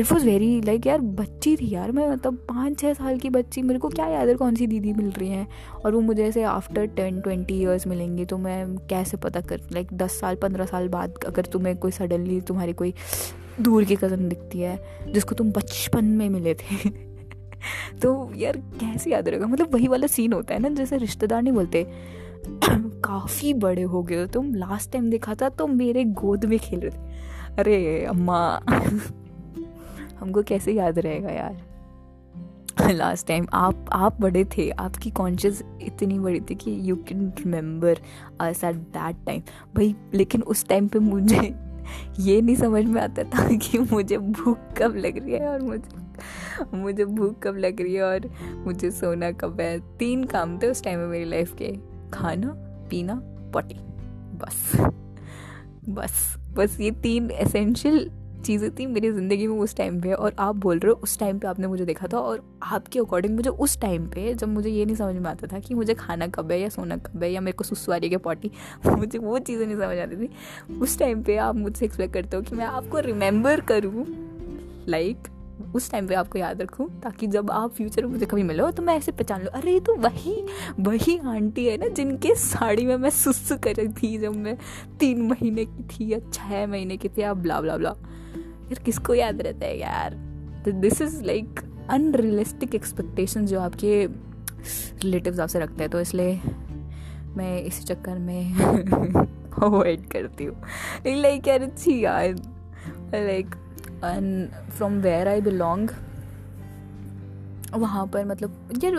[0.00, 3.62] इट वॉज़ वेरी लाइक यार, बच्ची थी यार मैं मतलब पाँच छः साल की बच्ची,
[3.62, 5.46] मेरे को क्या याद है कौन सी दीदी मिल रही हैं?
[5.84, 9.92] और वो मुझे ऐसे आफ्टर टेन ट्वेंटी ईयर्स मिलेंगी तो मैं कैसे पता कर लाइक
[9.92, 12.94] दस साल, पंद्रह साल बाद अगर तुम्हें कोई सडनली तुम्हारी कोई
[13.60, 14.78] दूर की कज़न दिखती है,
[15.12, 16.88] जिसको तुम बचपन में मिले थे।
[18.02, 19.46] तो यार, कैसे याद रहेगा?
[19.46, 21.86] मतलब वही वाला सीन होता है ना, जैसे रिश्तेदार नहीं बोलते
[23.04, 26.80] काफ़ी बड़े हो गए हो तुम। लास्ट टाइम देखा था तो मेरे गोद में खेल
[26.80, 28.60] रहे थे। अरे अम्मा।
[30.20, 31.56] हमको कैसे याद रहेगा यार?
[32.92, 37.98] लास्ट टाइम आप आप बड़े थे। आपकी कॉन्शियस इतनी बड़ी थी कि you can remember
[38.40, 39.40] us at that time
[39.76, 41.54] भाई, लेकिन उस टाइम पे मुझे
[42.20, 46.76] ये नहीं समझ में आता था कि मुझे भूख कब लग रही है और मुझे
[46.76, 50.84] मुझे भूख कब लग रही है और मुझे सोना कब है। तीन काम थे उस
[50.84, 52.54] टाइम में मेरी लाइफ के। खाना,
[52.90, 53.20] पीना
[53.54, 53.80] पटी
[54.38, 54.72] बस.
[55.88, 56.36] बस.
[56.54, 58.10] बस ये तीन एसेंशियल
[58.44, 61.38] चीज़ें थी मेरी ज़िंदगी में उस टाइम पे और आप बोल रहे हो उस टाइम
[61.38, 64.84] पे आपने मुझे देखा था और आपके अकॉर्डिंग मुझे उस टाइम पे जब मुझे ये
[64.84, 67.40] नहीं समझ में आता था कि मुझे खाना कब है या सोना कब है या
[67.40, 68.50] मेरे को सुसवारी के पॉटी
[68.86, 70.30] मुझे वो चीज़ें नहीं समझ आती थी।
[70.74, 74.06] उस टाइम पे आप मुझसे एक्सपेक्ट करते हो कि मैं आपको रिमेंबर करूँ
[74.88, 75.28] लाइक
[75.74, 78.82] उस टाइम पे आपको याद रखूँ, ताकि जब आप फ्यूचर में मुझे कभी मिलो तो
[78.82, 80.34] मैं ऐसे पहचान लूँ, अरे तो वही
[80.80, 84.56] वही आंटी है ना, जिनके साड़ी में मैं सुस कर रही थी जब मैं
[85.00, 89.14] तीन महीने की थी या छः महीने की थी, या ब्ला ब्ला ब्ला यार, किसको
[89.14, 90.14] याद रहता है यार?
[90.64, 96.40] तो this is like unrealistic expectation जो आपके रिलेटिव आपसे रखते हैं तो इसलिए
[97.36, 98.54] मैं इस चक्कर में
[99.62, 100.56] अवॉइड करती हूँ।
[101.06, 102.34] लाइक यार अच्छी यार।
[103.14, 103.54] Like
[104.04, 105.90] and from where I belong
[107.74, 108.94] वहाँ पर मतलब यार,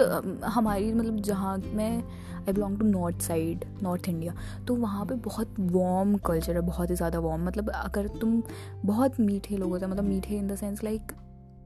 [0.46, 1.92] हमारी मतलब जहाँ मैं
[2.38, 4.34] I belong to north side north India
[4.68, 8.42] तो वहाँ पे बहुत वार्म कल्चर है, बहुत ही ज़्यादा वार्म मतलब अगर तुम
[8.86, 11.12] बहुत मीठे लोग होते हैं मतलब मीठे in the sense like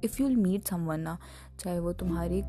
[0.04, 1.18] if you meet someone ना,
[1.60, 2.42] चाहे वो तुम्हारे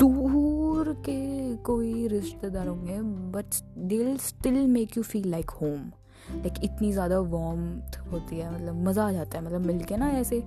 [0.00, 3.00] दूर के कोई रिश्तेदार होंगे
[3.32, 3.44] but
[3.78, 5.90] they'll still make you feel like home
[6.30, 7.68] like इतनी ज़्यादा वार्म
[8.12, 10.42] होती है मतलब मज़ा आ जाता है मतलब मिल के ना ऐसे,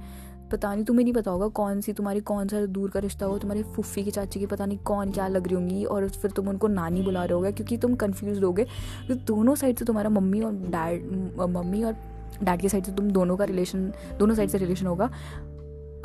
[0.51, 3.37] पता नहीं, तुम्हें नहीं पता होगा कौन सी तुम्हारी, कौन सा दूर का रिश्ता हो
[3.39, 6.49] तुम्हारी फुफ्फी की चाची की पता नहीं कौन क्या लग रही होंगी, और फिर तुम
[6.49, 8.65] उनको नानी बुला रहे होगे, क्योंकि तुम कन्फ्यूज़ होगे।
[9.07, 11.95] तो दोनों साइड से तुम्हारा मम्मी और डैड मम्मी और
[12.43, 15.09] डैड की साइड से तुम दोनों का रिलेशन दोनों साइड से रिलेशन होगा।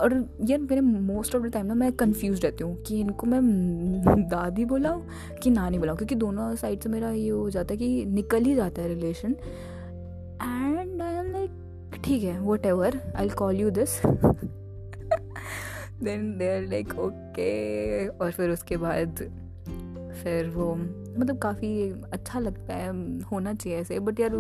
[0.01, 3.41] और यार मेरे मोस्ट ऑफ़ द टाइम ना मैं कंफ्यूज रहती हूँ कि इनको मैं
[4.29, 5.07] दादी बुलाऊँ
[5.43, 8.55] कि नानी बुलाऊँ, क्योंकि दोनों साइड से मेरा ये हो जाता है कि निकल ही
[8.55, 9.37] जाता है relation
[10.43, 11.51] and I am like
[12.05, 14.01] ठीक है whatever I call you this
[16.03, 19.17] then they are like okay और फिर उसके बाद
[20.23, 20.75] फिर वो
[21.19, 22.89] मतलब काफ़ी अच्छा लगता है
[23.23, 24.31] होना चाहिए ऐसे। बट यार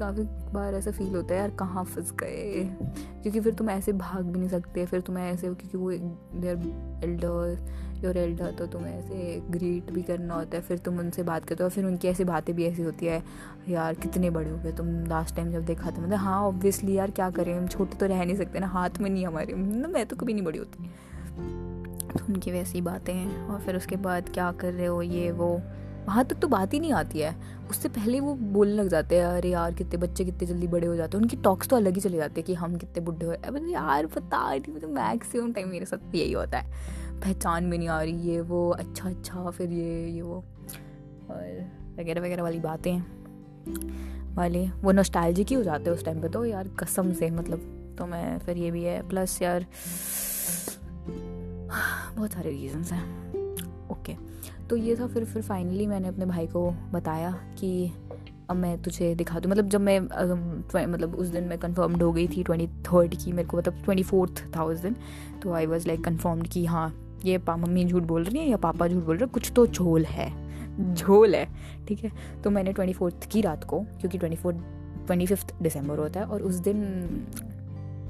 [0.00, 2.64] काफ़ी बार ऐसा फील होता है, यार, कहाँ फंस गए?
[3.22, 5.90] क्योंकि फिर तुम ऐसे भाग भी नहीं सकते, फिर तुम्हें ऐसे, क्योंकि वो
[6.40, 6.58] देर
[7.04, 7.66] एल्डर
[8.04, 11.64] योर एल्डर तो तुम्हें ऐसे ग्रीट भी करना होता है, फिर तुम उनसे बात करते
[11.64, 13.22] हो फिर उनकी ऐसी बातें भी ऐसी होती है,
[13.68, 16.00] यार, कितने बड़े हो गए तुम लास्ट टाइम जब देखा था?
[16.00, 19.10] मतलब हाँ ऑब्वियसली यार, क्या करें, हम छोटे तो रह नहीं सकते ना, हाथ में
[19.10, 20.90] नहीं हमारे। मतलब मैं तो कभी नहीं बड़ी होती।
[22.08, 25.60] तो उनकी वैसी बातें और फिर उसके बाद क्या कर रहे हो, ये, वो।
[26.08, 27.34] वहाँ तक तो बात ही नहीं आती है।
[27.70, 30.94] उससे पहले वो बोलने लग जाते हैं, अरे यार, कितने बच्चे कितने जल्दी बड़े हो
[30.96, 33.32] जाते हैं। उनकी टॉक्स तो अलग ही चले जाते हैं कि हम कितने बुढ़े हो।
[33.32, 37.88] मतलब यार, पता नहीं मतलब मैक्सिमम टाइम मेरे साथ यही होता है। पहचान भी नहीं
[37.88, 40.36] आ रही, ये वो अच्छा अच्छा फिर ये ये वो,
[41.30, 43.00] और वगैरह वगैरह वाली बातें
[44.34, 47.94] वाले। वो नोस्टाइलजिक ही हो जाते हैं उस टाइम पे तो यार, कसम से मतलब
[47.98, 49.66] तो मैं, फिर ये भी है। प्लस यार,
[52.16, 53.37] बहुत सारे रीजंस हैं।
[54.70, 57.90] तो ये था, फिर फिर फाइनली मैंने अपने भाई को बताया कि
[58.50, 59.98] अब मैं तुझे दिखा दूँ। मतलब जब मैं
[60.86, 64.02] मतलब उस दिन मैं कंफर्म्ड हो गई थी ट्वेंटी थर्ड की, मेरे को मतलब ट्वेंटी
[64.02, 64.96] फोर्थ था उस दिन।
[65.42, 66.92] तो आई वॉज़ लाइक कन्फर्म्ड कि हाँ
[67.24, 69.32] ये पा, मम्मी झूठ बोल रही है या पापा झूठ बोल रहे हैं?
[69.32, 71.46] कुछ तो झोल है। झोल है,
[71.88, 72.10] ठीक है?
[72.44, 74.56] तो मैंने ट्वेंटी फोर्थ की रात को, क्योंकि twenty fourth
[75.06, 77.26] twenty fifth December होता है, और उस दिन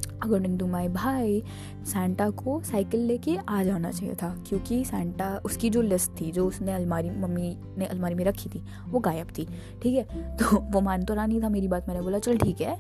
[0.07, 1.43] अकॉर्डिंग टू माई भाई
[1.85, 6.47] सेंटा को साइकिल लेके आ जाना चाहिए था, क्योंकि सेंटा उसकी जो लिस्ट थी, जो
[6.47, 9.49] उसने अलमारी, मम्मी ने अलमारी में रखी थी, वो गायब थी,
[9.83, 10.37] ठीक है?
[10.37, 12.79] तो वो मान तो रहा नहीं था मेरी बात, मैंने बोला, चल ठीक है,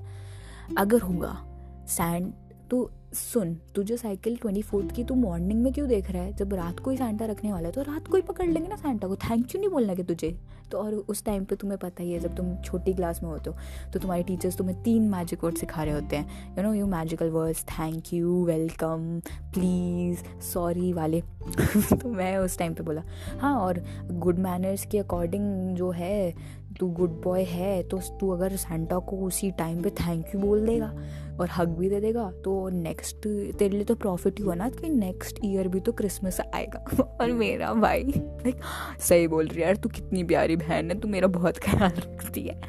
[0.78, 1.44] अगर होगा
[1.88, 2.32] सैंड
[2.70, 6.32] तो सुन, तुझे साइकिल ट्वेंटी फोर्थ की तू मॉर्निंग में क्यों देख रहा है?
[6.36, 8.76] जब रात को ही सैंटा रखने वाला है तो रात को ही पकड़ लेंगे ना
[8.76, 10.34] सैंटा को। थैंक यू नहीं बोलना कि तुझे।
[10.70, 13.50] तो और उस टाइम पे तुम्हें पता ही है, जब तुम छोटी क्लास में होते
[13.50, 13.56] हो
[13.92, 17.30] तो तुम्हारे टीचर्स तुम्हें तीन मैजिक वर्ड सिखा रहे होते हैं। You know you magical
[17.30, 19.20] words thank you welcome
[19.54, 21.20] please sorry वाले।
[21.92, 23.02] तो मैं उस टाइम पर बोला
[23.40, 26.34] हाँ और गुड मैनर्स के अकॉर्डिंग जो है,
[26.80, 30.66] तू गुड बॉय है तो तू अगर सेंटा को उसी टाइम पे थैंक यू बोल
[30.66, 30.92] देगा
[31.40, 33.16] और हक भी दे देगा तो नेक्स्ट
[33.52, 36.84] तेरे लिए तो प्रॉफिट ही हुआ ना कि नेक्स्ट ईयर भी तो क्रिसमस आएगा।
[37.20, 38.56] और मेरा भाई लाइक
[39.00, 42.42] सही बोल रही है यार, तू कितनी प्यारी बहन है, तू मेरा बहुत ख्याल रखती
[42.42, 42.60] है।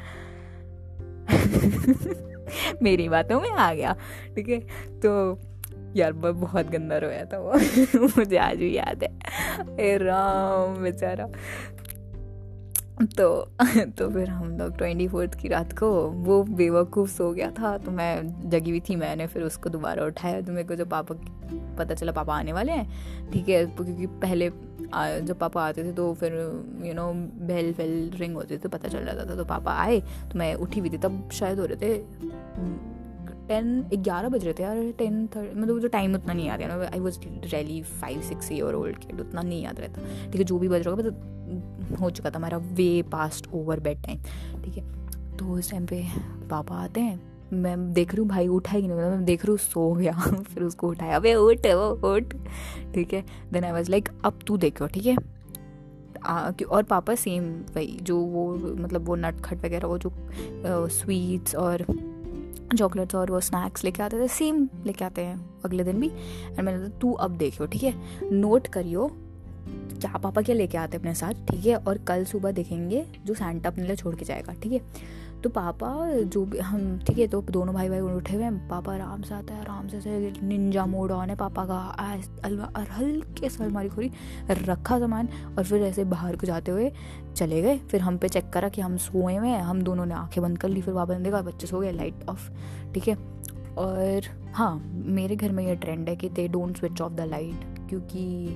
[2.82, 3.96] मेरी बातों में आ गया,
[4.36, 4.60] ठीक है?
[5.00, 5.38] तो
[5.96, 7.52] यार बहुत गंदा रोया था वो।
[8.18, 11.28] मुझे आज भी याद है। राम, बेचारा।
[13.00, 13.28] तो
[13.98, 15.90] तो फिर हम लोग ट्वेंटी फोर्थ की रात को
[16.26, 20.40] वो बेवकूफ़ सो गया था तो मैं जगी हुई थी मैंने फिर उसको दोबारा उठाया।
[20.40, 21.14] तो मेरे को जब पापा
[21.78, 24.50] पता चला पापा आने वाले हैं, ठीक है, क्योंकि पहले
[25.22, 26.32] जब पापा आते थे तो फिर
[26.84, 27.12] you know
[27.46, 30.80] bell fell ring होते थे, पता चल जाता था तो पापा आए तो मैं उठी
[30.80, 31.98] हुई थी, तब शायद हो रहे थे
[33.50, 36.86] टेन, ग्यारह बज रहे थे यार, टेन थर्टी मतलब जो टाइम उतना नहीं याद है।
[36.86, 40.58] I was really five six year old के उतना नहीं याद रहता। ठीक है, जो
[40.58, 44.18] भी बज रहा होगा मतलब हो चुका था हमारा way past over bed time
[44.64, 46.02] ठीक है तो उस टाइम पे
[46.50, 47.20] पापा आते हैं,
[47.52, 50.12] मैं देख रही हूँ, भाई उठा ही नहीं मतलब मैं देख रही हूँ, सो गया,
[50.44, 52.34] फिर उसको उठाया, अबे उठ वो उठ।
[52.94, 55.16] ठीक है देन आई वॉज़ लाइक अब तू देखो, ठीक है?
[56.64, 60.12] और पापा सेम वही, जो वो मतलब वो नटखट वगैरह, वो जो
[60.88, 61.84] स्वीट्स और
[62.76, 66.08] चॉकलेट्स और वो स्नैक्स लेके आते थे सेम लेके आते हैं अगले दिन भी।
[66.46, 67.94] एंड मैंने तू अब देखियो, ठीक है?
[68.32, 69.10] नोट करियो,
[70.00, 71.76] क्या पापा क्या लेके आते अपने साथ, ठीक है?
[71.76, 74.80] और कल सुबह देखेंगे जो सैंटा अपने लिए छोड़ के जाएगा, ठीक है?
[75.42, 78.94] तो पापा जो भी, हम, ठीक है तो दोनों भाई भाई उठे हुए हैं, पापा
[78.94, 81.78] आराम से आता है, आराम से से निंजा मोड ऑन है, पापा का
[82.76, 84.10] और हल्के से अलमारी खोली,
[84.50, 86.92] रखा सामान, और फिर ऐसे बाहर को जाते हुए
[87.36, 90.14] चले गए। फिर हम पे चेक करा कि हम सोए हुए हैं, हम दोनों ने
[90.14, 92.50] आँखें बंद कर ली, फिर पापा ने देखा, बच्चे सो गए लाइट ऑफ़
[92.94, 93.14] ठीक है।
[93.78, 94.22] और
[94.54, 98.48] हाँ मेरे घर में ये ट्रेंड है कि they don't switch off the light क्योंकि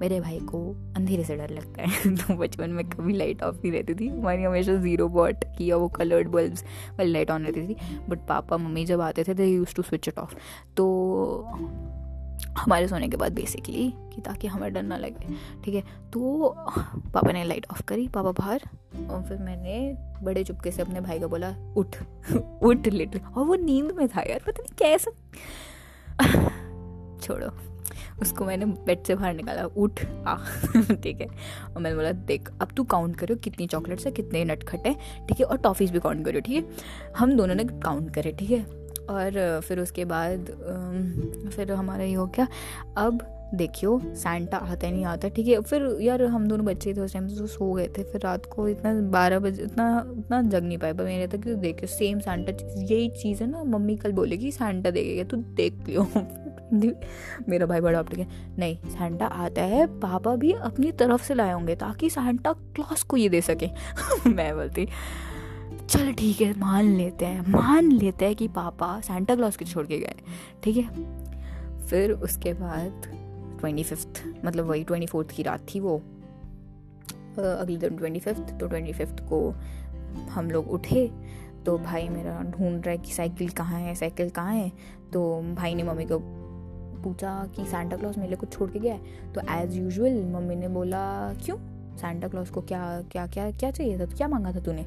[0.00, 3.72] मेरे भाई को अंधेरे से डर लगता है। तो बचपन में कभी लाइट ऑफ़ नहीं
[3.72, 6.64] रहती थी। हमारी हमेशा ज़ीरो बॉट की या वो कलर्ड बल्ब्स
[6.98, 7.76] वाली लाइट ऑन रहती थी।
[8.08, 10.34] बट पापा, मम्मी जब आते थे they use to switch it off
[10.76, 11.46] तो
[12.58, 15.34] हमारे सोने के बाद बेसिकली कि ताकि हमें डर ना लगे,
[15.64, 15.82] ठीक है?
[16.12, 16.54] तो
[17.14, 18.60] पापा ने लाइट ऑफ़ करी, पापा बाहर,
[19.10, 21.96] और फिर मैंने बड़े चुपके से अपने भाई को बोला, उठ
[22.62, 25.10] उठ लिट और वो नींद में था यार, पता नहीं कैसा।
[27.20, 27.50] छोड़ो।
[28.22, 30.36] उसको मैंने बेड से बाहर निकाला। उठ, आ,
[30.82, 31.26] ठीक है।
[31.76, 34.94] और मैंने बोला, देख, अब तू काउंट करो कितनी चॉकलेट्स है, कितने नटखट है,
[35.28, 36.70] ठीक है, और टॉफ़ीज़ भी काउंट करो, ठीक है?
[37.16, 38.80] हम दोनों ने काउंट करे, ठीक है।
[39.10, 40.46] और फिर उसके बाद
[41.56, 42.48] फिर हमारा ये हो गया।
[42.96, 47.12] अब देखियो सैंटा आता नहीं आता, ठीक है। फिर यार हम दोनों बच्चे थे, उस
[47.12, 50.78] टाइम तो सो गए थे। फिर रात को इतना बारह बजे, इतना इतना जग नहीं
[50.78, 52.52] पाया मेरे तक तो देखियो सेम सैंटा
[52.82, 56.10] यही चीज़ है ना, मम्मी कल बोलेगी सैंटा देखेगा, तू देख लियो।
[56.72, 58.26] मेरा भाई बड़ा ऑप्टिक है।
[58.58, 63.16] नहीं सैंटा आता है, पापा भी अपनी तरफ़ से लाए होंगे ताकि सैंटा क्लॉस को
[63.16, 63.68] ये दे सके।
[64.26, 64.86] मैं बोलती,
[65.88, 69.86] चल ठीक है, मान लेते हैं, मान लेते हैं कि पापा सेंटा क्लॉज के छोड़
[69.86, 70.14] के गए
[70.62, 70.88] ठीक है?
[71.86, 73.06] फिर उसके बाद
[73.60, 75.96] ट्वेंटी फिफ्थ मतलब वही ट्वेंटी फोर्थ की रात थी वो।
[77.38, 79.50] अगले दिन ट्वेंटी फिफ्थ तो ट्वेंटी फिफ्थ को
[80.30, 81.10] हम लोग उठे
[81.66, 84.72] तो भाई मेरा ढूंढ रहा है कि साइकिल कहाँ है, साइकिल कहाँ है
[85.12, 86.18] तो भाई ने मम्मी को
[87.04, 89.32] पूछा कि सेंटा क्लॉज मेरे कुछ छोड़ के गया है?
[89.34, 91.56] तो एज़ यूजल मम्मी ने बोला, क्यों?
[91.96, 94.06] सेंटा क्लॉज को क्या क्या क्या क्या चाहिए था?
[94.06, 94.86] क्या मांगा था तूने?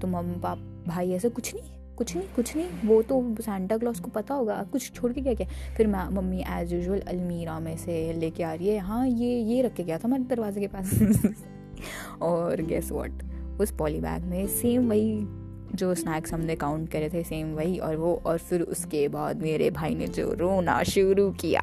[0.00, 4.00] तो मम पाप, भाई ऐसे कुछ नहीं कुछ नहीं कुछ नहीं, वो तो सेंटा क्लॉज
[4.00, 5.46] को पता होगा, कुछ छोड़ के क्या क्या?
[5.76, 9.62] फिर मैं, मम्मी एज यूजल अलमीरा में से लेके आ रही है हाँ ये ये
[9.62, 10.90] रख के गया था हमारे दरवाजे के पास.
[12.22, 13.22] और गेस वॉट
[13.60, 15.39] उस पॉली बैग में सेम वही
[15.74, 19.70] जो स्नैक्स हमने काउंट करे थे सेम वही, और वो, और फिर उसके बाद मेरे
[19.70, 21.62] भाई ने जो रोना शुरू किया,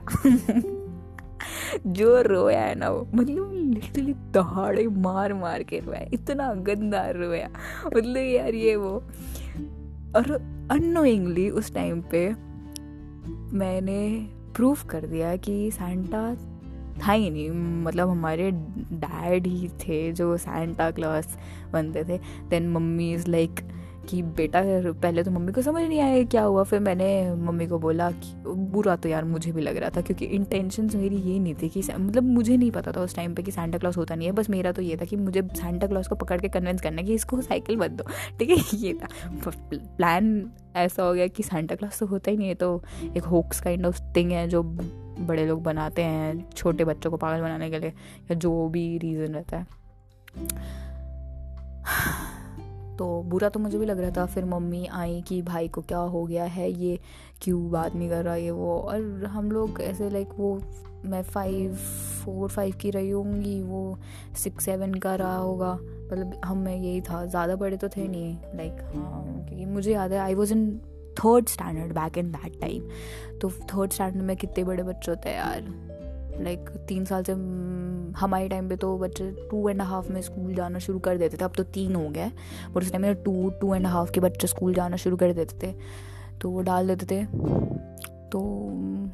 [1.88, 7.50] जो रोया है ना वो मतलब लिटरली दहाड़े मार मार के रोया इतना गंदा रोया
[7.88, 9.04] मतलब यार ये वो,
[10.16, 10.32] और
[10.72, 12.30] अनोइंगली उस टाइम पे
[13.58, 16.36] मैंने प्रूफ कर दिया कि सांता
[17.08, 17.52] था ही नहीं
[17.84, 18.52] मतलब हमारे
[18.92, 21.28] डैड ही थे जो सैंटा क्लॉस
[21.74, 22.18] बनते थे
[22.50, 23.60] देन मम्मी इज़ लाइक
[24.10, 27.80] कि बेटा, पहले तो मम्मी को समझ नहीं आया क्या हुआ। फिर मैंने मम्मी को
[27.80, 31.56] बोला कि, बुरा तो यार मुझे भी लग रहा था, क्योंकि इंटेंशंस मेरी ये नहीं
[31.56, 34.28] थी कि मतलब मुझे नहीं पता था उस टाइम पे कि सेंटा क्लॉस होता नहीं
[34.28, 37.02] है। बस मेरा तो ये था कि मुझे सेंटा क्लॉस को पकड़ के कन्विंस करना
[37.02, 38.04] कि इसको साइकिल मत दो।
[38.40, 39.08] ठीक है, ये था।
[39.48, 42.84] प्लान ऐसा हो गया कि सेंटा क्लॉस तो होता ही नहीं है तो
[43.18, 47.42] एक होक्स काइंड ऑफ़ थिंग है जो बड़े लोग बनाते हैं छोटे बच्चों को पागल
[47.42, 49.66] बनाने के लिए, या जो भी रीज़न रहता है।
[52.98, 55.98] तो बुरा तो मुझे भी लग रहा था, फिर मम्मी आई कि भाई को क्या
[55.98, 57.00] हो गया है, ये
[57.42, 60.60] क्यों बात नहीं कर रहा ये वो। और हम लोग ऐसे लाइक वो,
[61.06, 61.76] मैं फाइव
[62.26, 63.98] फोर फाइव की रही होंगी, वो
[64.36, 68.36] सिक्स सेवन का रहा होगा। मतलब हम, में यही था, ज़्यादा बड़े तो थे नहीं
[68.56, 70.70] लाइक हाँ क्योंकि मुझे याद है I was in
[71.20, 72.90] third standard back in that time
[73.42, 75.87] तो थर्ड स्टैंडर्ड में कितने बड़े बच्चे होते हैं यार।
[76.42, 77.32] लाइक तीन साल से
[78.20, 81.46] हमारे टाइम पे तो बच्चे टू एंड हाफ़ में स्कूल जाना शुरू कर देते थे।
[81.46, 82.32] अब तो तीन हो गए
[82.72, 85.68] बट उस टाइम में टू टू एंड हाफ़ के बच्चे स्कूल जाना शुरू कर देते
[85.68, 85.76] थे।
[86.42, 87.26] तो वो डाल देते थे।
[88.32, 88.40] तो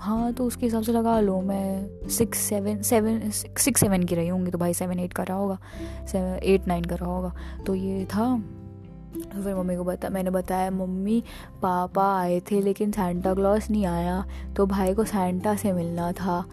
[0.01, 4.27] हाँ तो उसके हिसाब से लगा लो, मैं six seven seven six seven की रही
[4.27, 5.57] होंगी तो भाई सेवन एट का रहा होगा।
[6.07, 7.33] सेवन एट नाइन का रहा होगा।
[7.67, 8.43] तो ये था।
[9.13, 11.23] तो फिर मम्मी को बता, मैंने बताया, मम्मी,
[11.61, 14.25] पापा आए थे लेकिन सेंटा क्लॉस नहीं आया।
[14.57, 16.45] तो भाई को सेंटा से मिलना था।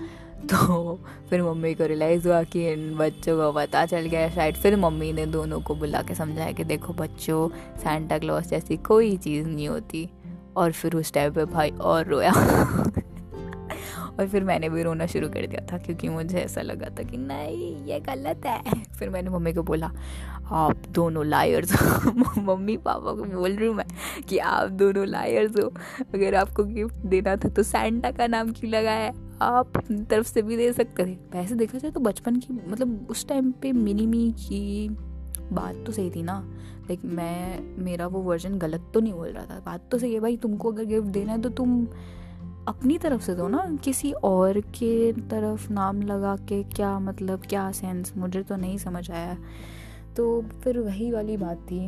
[0.44, 1.00] तो
[1.30, 5.12] फिर मम्मी को रियलाइज़ हुआ कि इन बच्चों को पता चल गया शायद। फिर मम्मी
[5.12, 7.48] ने दोनों को बुला के समझाया कि देखो बच्चों
[7.78, 10.10] सेंटा क्लॉस जैसी कोई चीज़ नहीं होती।
[10.56, 12.32] और फिर उस टाइम पे भाई और रोया।
[14.18, 17.16] और फिर मैंने भी रोना शुरू कर दिया था क्योंकि मुझे ऐसा लगा था कि
[17.16, 18.62] नहीं, ये गलत है।
[18.98, 19.92] फिर मैंने मम्मी को बोला,
[20.50, 23.86] आप दोनों लायर्स हो। मम्मी पापा को बोल रही हूँ मैं
[24.28, 25.72] कि आप दोनों लायर्स हो।
[26.14, 29.72] अगर आपको गिफ्ट देना था तो सैंटा का नाम क्यों लगाया आप
[30.10, 33.52] तरफ़ से भी दे सकते थे। वैसे देखा जाए तो बचपन की मतलब उस टाइम
[33.52, 34.88] पे मिनी मी की
[35.52, 36.40] बात तो सही थी ना।
[36.80, 40.20] लाइक मैं, मेरा वो वर्जन गलत तो नहीं बोल रहा था। बात तो सही है
[40.20, 41.86] भाई, तुमको अगर गिफ्ट देना है तो तुम
[42.68, 47.72] अपनी तरफ़ से दो ना। किसी और के तरफ़ नाम लगा के क्या मतलब क्या
[47.72, 49.38] सेंस मुझे तो नहीं समझ आया।
[50.16, 51.86] तो फिर वही वाली बात थी।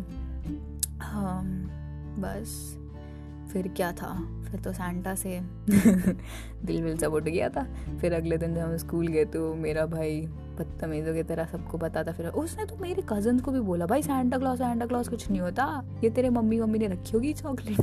[0.98, 1.42] हाँ
[2.18, 2.78] बस।
[3.52, 4.41] फिर क्या था?
[4.52, 5.40] फिर तो सैंटा से
[6.64, 7.66] दिल विल सब उठ गया था।
[8.00, 10.20] फिर अगले दिन जब हम स्कूल गए तो मेरा भाई
[10.58, 14.38] बदतमीजों की तरह सबको बताता, फिर उसने तो मेरे कज़न को भी बोला, भाई सैंटा
[14.38, 15.64] क्लॉस सैंटा क्लॉस कुछ नहीं होता।
[16.04, 17.80] ये तेरे मम्मी मम्मी ने रखी होगी चॉकलेट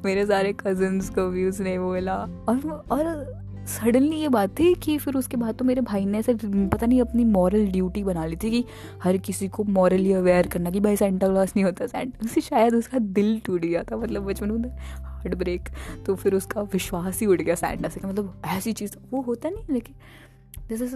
[0.04, 2.16] मेरे सारे कजन्स को भी उसने बोला।
[2.48, 3.04] और और
[3.70, 7.00] सडनली ये बात थी कि फिर उसके बाद तो मेरे भाई ने ऐसे, पता नहीं,
[7.00, 8.64] अपनी मॉरल ड्यूटी बना ली थी कि
[9.02, 12.74] हर किसी को मॉरली अवेयर करना कि भाई सेंटा क्लॉस नहीं होता सेंटा उससे शायद
[12.74, 15.68] उसका दिल टूट गया था मतलब बचपन में हार्ट ब्रेक
[16.06, 19.74] तो फिर उसका विश्वास ही उठ गया सेंटा से मतलब ऐसी चीज़, वो होता नहीं
[19.74, 19.94] लेकिन
[20.68, 20.86] जैसे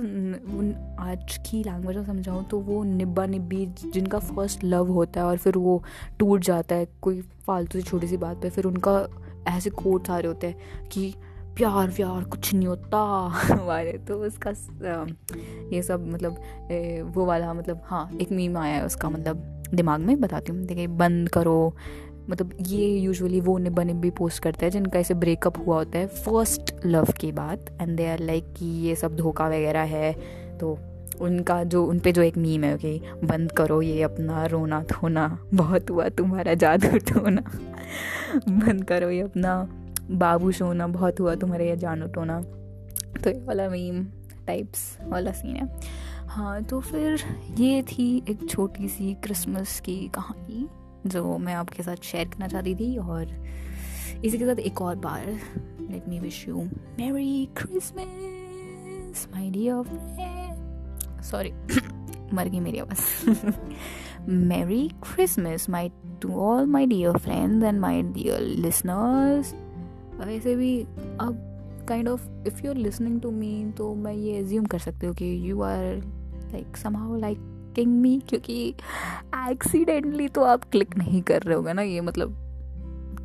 [1.01, 5.37] आज की लैंग्वेज में समझाऊँ तो वो निब्बा निब्बी जिनका फ़र्स्ट लव होता है और
[5.37, 5.83] फिर वो
[6.19, 9.07] टूट जाता है, कोई फालतू सी छोटी सी बात पे, फिर उनका
[9.49, 11.15] ऐसे कोट सारे होते हैं कि
[11.57, 13.03] प्यार व्यार कुछ नहीं होता
[13.65, 14.51] वाले तो उसका
[15.75, 20.21] ये सब मतलब वो वाला मतलब हाँ एक मीम आया है उसका मतलब दिमाग में,
[20.21, 21.77] बताती हूँ। देखिए, बंद करो।
[22.31, 26.07] मतलब ये यूजुअली वो निब्बा निब्बी पोस्ट करते हैं, जिनका ऐसे ब्रेकअप हुआ होता है
[26.07, 30.13] फ़र्स्ट लव के बाद एंड दे आर लाइक कि ये सब धोखा वगैरह है।
[30.59, 30.79] तो
[31.21, 35.27] उनका जो उन पे जो एक मीम है, कि बंद करो ये अपना रोना धोना
[35.55, 37.43] बहुत हुआ तुम्हारा जादू टोना
[38.49, 39.57] बंद करो ये अपना
[40.11, 44.05] बाबू सोना बहुत हुआ तुम्हारे ये जानो टोना। तो ये वाला मीम
[44.47, 45.69] टाइप्स वाला सीन है।
[46.29, 47.21] हाँ तो फिर
[47.59, 50.69] ये थी एक छोटी सी क्रिसमस की कहानी,
[51.07, 53.27] जो मैं आपके साथ शेयर करना चाहती थी, और
[54.25, 56.63] इसी के साथ एक और बार let me wish you
[56.99, 61.53] merry Christmas my dear friend sorry
[62.33, 65.91] मर गई मेरी आवाज़। Merry Christmas my
[66.23, 69.55] to all my dear friends and my dear listeners
[70.19, 70.81] वैसे भी,
[71.21, 71.41] अब
[71.89, 75.15] kind of if you are listening to me तो मैं ये एज्यूम कर सकती हूँ
[75.15, 75.97] कि you are
[76.53, 78.69] like somehow liking me क्योंकि
[79.51, 82.37] एक्सीडेंटली तो आप क्लिक नहीं कर रहे होगे ना, ये मतलब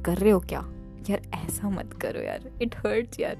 [0.06, 0.66] कर रहे हो क्या?
[1.10, 3.38] यार, ऐसा मत करो यार इट हर्ट्स यार।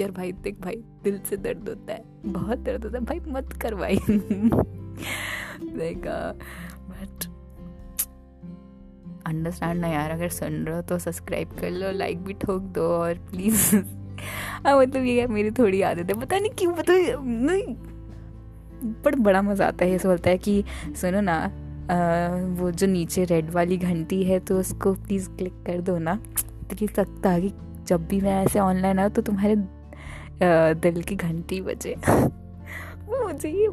[0.00, 3.52] यार भाई, देख भाई, दिल से दर्द होता है, बहुत दर्द होता है, भाई, मत
[3.62, 3.98] कर भाई
[5.76, 6.32] देखा
[6.88, 7.26] बट
[9.26, 12.88] अंडरस्टैंड ना यार अगर सुन रहे हो तो सब्सक्राइब कर लो लाइक भी ठोक दो
[12.88, 13.74] और प्लीज़
[14.66, 17.74] हाँ मतलब ये मेरी थोड़ी आदत है। पता नहीं क्यों पता नहीं
[19.04, 20.64] बट बड़ा मज़ा आता है ऐसा बोलता है कि
[21.00, 22.28] सुनो ना आ,
[22.60, 26.14] वो जो नीचे रेड वाली घंटी है तो उसको प्लीज़ क्लिक कर दो ना।
[26.70, 27.52] तो कि सकता है कि
[27.86, 29.56] जब भी मैं ऐसे ऑनलाइन आऊँ तो तुम्हारे
[30.80, 33.68] दिल की घंटी बजे। मुझे ये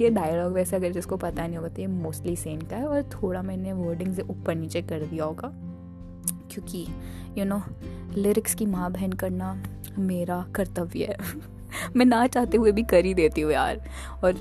[0.00, 3.02] ये डायलॉग वैसे अगर जिसको पता नहीं होगा तो ये मोस्टली सेम का है और
[3.02, 5.52] थोड़ा मैंने वर्डिंग से ऊपर नीचे कर दिया होगा।
[6.50, 6.86] क्योंकि
[7.38, 7.62] यू नो
[8.14, 9.62] लिरिक्स की माँ बहन करना
[9.98, 11.16] मेरा कर्तव्य है।
[11.96, 13.90] मैं ना चाहते हुए भी कर ही देती हूँ यार।
[14.24, 14.36] और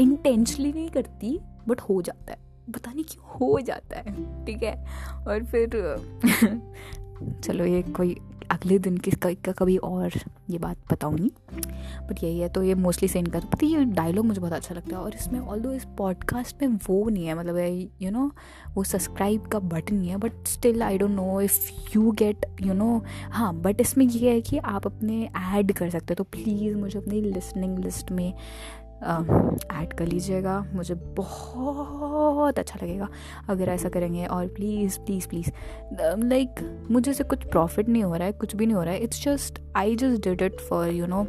[0.00, 2.38] इंटेंशली नहीं करती बट हो जाता है।
[2.74, 4.86] पता नहीं क्यों हो जाता है, ठीक है?
[5.28, 5.68] और फिर,
[7.44, 8.20] चलो ये कोई
[8.52, 10.10] अगले दिन किस का कभी और
[10.50, 11.32] ये बात बताऊँगी।
[12.08, 15.02] बट यही है तो ये मोस्टली सेंड कर ये डायलॉग मुझे बहुत अच्छा लगता है।
[15.02, 18.32] और इसमें ऑल इस पॉडकास्ट में वो नहीं है मतलब यू नो
[18.74, 22.74] वो सब्सक्राइब का बटन नहीं है but still I don't know if you get you
[22.74, 26.76] know हाँ बट इसमें ये है कि आप अपने ऐड कर सकते हो तो प्लीज़
[26.76, 28.34] मुझे अपनी लिसनिंग लिस्ट में
[29.02, 33.08] ऐड कर लीजिएगा, मुझे बहुत अच्छा लगेगा
[33.48, 35.50] अगर ऐसा करेंगे। और प्लीज़ प्लीज़ प्लीज़
[36.24, 39.00] लाइक मुझे से कुछ प्रॉफिट नहीं हो रहा है, कुछ भी नहीं हो रहा है।
[39.00, 41.26] It's just I just did it for you know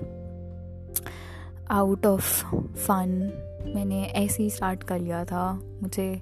[1.71, 3.31] out of fun
[3.75, 5.51] मैंने ऐसे ही स्टार्ट कर लिया था।
[5.81, 6.21] मुझे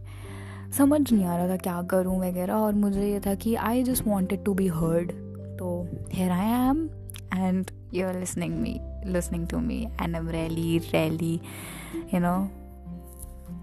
[0.78, 4.08] समझ नहीं आ रहा था क्या करूँ वगैरह। और मुझे ये था कि I just
[4.08, 5.12] wanted to be heard
[5.60, 6.88] तो here I am
[7.34, 11.42] and you are listening me listening to me and I'm really really,
[12.14, 12.50] you know,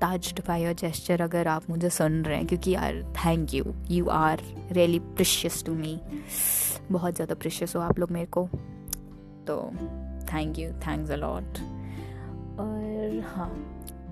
[0.01, 4.07] touched by your gesture अगर आप मुझे सुन रहे हैं, क्योंकि यार thank you you
[4.07, 5.99] are really precious to me
[6.93, 8.49] बहुत ज़्यादा प्रिशियस हो आप लोग मेरे को.
[9.47, 9.71] तो
[10.33, 11.59] थैंक यू थैंक्स अलॉट
[12.61, 13.51] और हाँ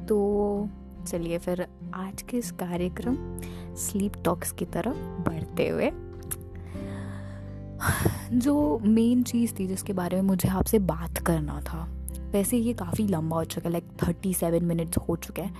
[0.09, 0.68] तो
[1.09, 3.16] चलिए फिर आज के इस कार्यक्रम
[3.77, 5.91] स्लीप टॉक्स की तरफ़ बढ़ते हुए
[8.33, 11.87] जो मेन चीज़ थी जिसके बारे में मुझे आपसे बात करना था
[12.33, 15.55] वैसे ये काफ़ी लंबा हो चुका है लाइक थर्टी सेवन मिनट्स हो चुके हैं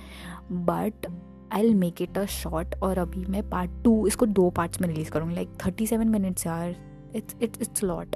[0.65, 1.07] but
[1.61, 5.11] I'll make it a short और अभी मैं पार्ट टू इसको दो पार्ट्स में रिलीज़
[5.11, 6.75] करूँगी। लाइक थर्टी सेवन मिनट्स यार
[7.15, 8.15] इट्स इट्स इट्स लॉट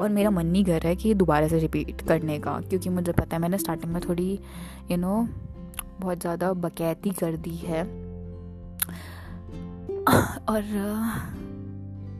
[0.00, 2.90] और मेरा मन नहीं कर रहा है कि ये दोबारा से रिपीट करने का क्योंकि
[2.90, 4.38] मुझे पता है मैंने स्टार्टिंग में थोड़ी यू
[4.90, 5.34] you नो know,
[6.00, 7.82] बहुत ज़्यादा बकैती कर दी है।
[10.48, 10.62] और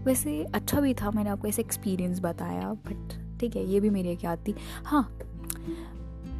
[0.07, 4.09] वैसे अच्छा भी था, मैंने आपको ऐसे एक्सपीरियंस बताया बट ठीक है, ये भी मेरी
[4.09, 4.54] एक याद थी।
[4.84, 5.18] हाँ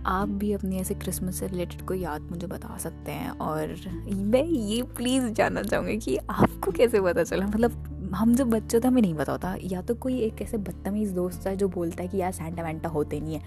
[0.07, 3.31] आप भी अपनी ऐसे क्रिसमस से रिलेटेड कोई याद मुझे बता सकते हैं?
[3.31, 3.77] और
[4.15, 7.47] मैं ये प्लीज़ जानना चाहूँगी कि आपको कैसे पता चला?
[7.47, 11.15] मतलब हम जब बच्चे थे, हमें नहीं पता होता। या तो कोई एक ऐसे बदतमीज़
[11.15, 13.43] दोस्त है जो बोलता है कि, यार सेंटा वेंटा होते नहीं है।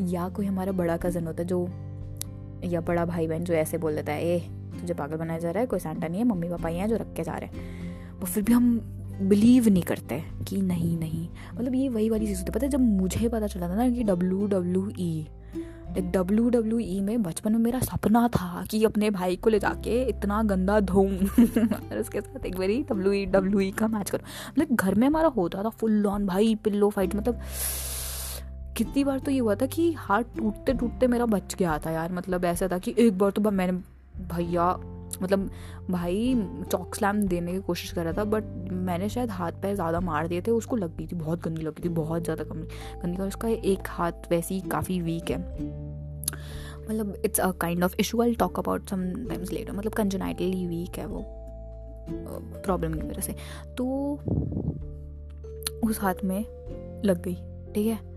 [0.00, 1.68] या कोई हमारा बड़ा कज़न होता है जो,
[2.64, 4.40] या बड़ा भाई बहन जो ऐसे बोल देता है, ए,
[4.80, 5.66] तुझे पागल बनाया जा रहा है?
[5.66, 6.26] कोई सेंटा नहीं है?
[6.26, 7.86] मम्मी पापा ही हैं जो रख के जा रहे हैं।
[8.20, 8.92] वो फिर भी हम
[9.22, 12.70] बिलीव नहीं करते कि नहीं नहीं। मतलब ये वही वाली चीज़ होती है। पता है,
[12.70, 17.22] जब मुझे पता चला था ना कि W W E like W W E में
[17.22, 21.98] बचपन में मेरा सपना था कि अपने भाई को ले जाके इतना गंदा धोऊं और
[21.98, 25.28] उसके साथ एक बारी डब्ल्यू ई डब्ल्यू ई का मैच करूँ। मतलब घर में हमारा
[25.28, 27.40] होता था फुल ऑन भाई पिल्लो फाइट मतलब
[28.76, 32.12] कितनी बार तो ये हुआ था कि हाथ टूटते टूटते मेरा बच गया था यार।
[32.12, 33.72] मतलब ऐसा था कि एक बार तो मैंने,
[34.34, 34.72] भैया
[35.22, 35.50] मतलब
[35.90, 36.34] भाई
[36.70, 40.28] चौक स्लैम देने की कोशिश कर रहा था बट मैंने शायद हाथ पैर ज़्यादा मार
[40.28, 43.48] दिए थे, उसको लग गई थी, बहुत गंदी लग थी, बहुत ज़्यादा गंदी और उसका
[43.48, 45.38] एक हाथ वैसे ही काफ़ी वीक है।
[46.88, 48.90] मतलब it's a kind of issue I talk about
[49.28, 51.24] sometimes later मतलब कंजनाइटली वीक है वो
[52.64, 53.34] प्रॉब्लम की वजह से।
[53.78, 53.86] तो
[55.84, 56.40] उस हाथ में
[57.04, 57.34] लग गई,
[57.74, 58.15] ठीक है?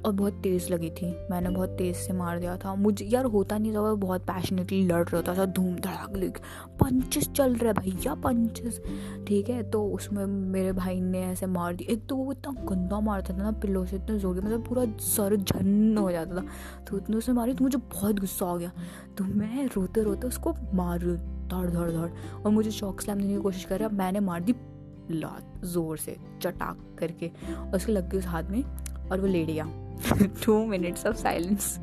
[0.00, 3.58] और बहुत तेज़ लगी थी। मैंने बहुत तेज़ से मार दिया था। मुझे, यार होता
[3.58, 6.38] नहीं था वो बहुत पैशनेटली लड़ रहा था धूम धड़ाक लिख
[6.80, 8.80] पंचेस चल रहे भैया पंचेस
[9.28, 13.00] ठीक है तो उसमें मेरे भाई ने ऐसे मार दिया। एक तो वो इतना गंदा
[13.00, 16.44] मारता था ना पिल्लों से, इतना ज़ोर मतलब पूरा सर झन्न हो जाता था।
[16.84, 18.72] तो उतने उसने मारी तो मुझे बहुत गुस्सा आ गया।
[19.18, 21.16] तो मैं रोते रोते उसको मार रही
[21.48, 24.54] धड़ धड़ धड़। और मुझे शौक स्लैम देने की कोशिश कर रहा मैंने मार दी
[25.12, 28.62] लात ज़ोर से, चटाक करके। और उसके लग गई उस हाथ में,
[29.10, 29.64] और वो लेट गया
[30.44, 31.78] टू मिनट्स ऑफ़ साइलेंस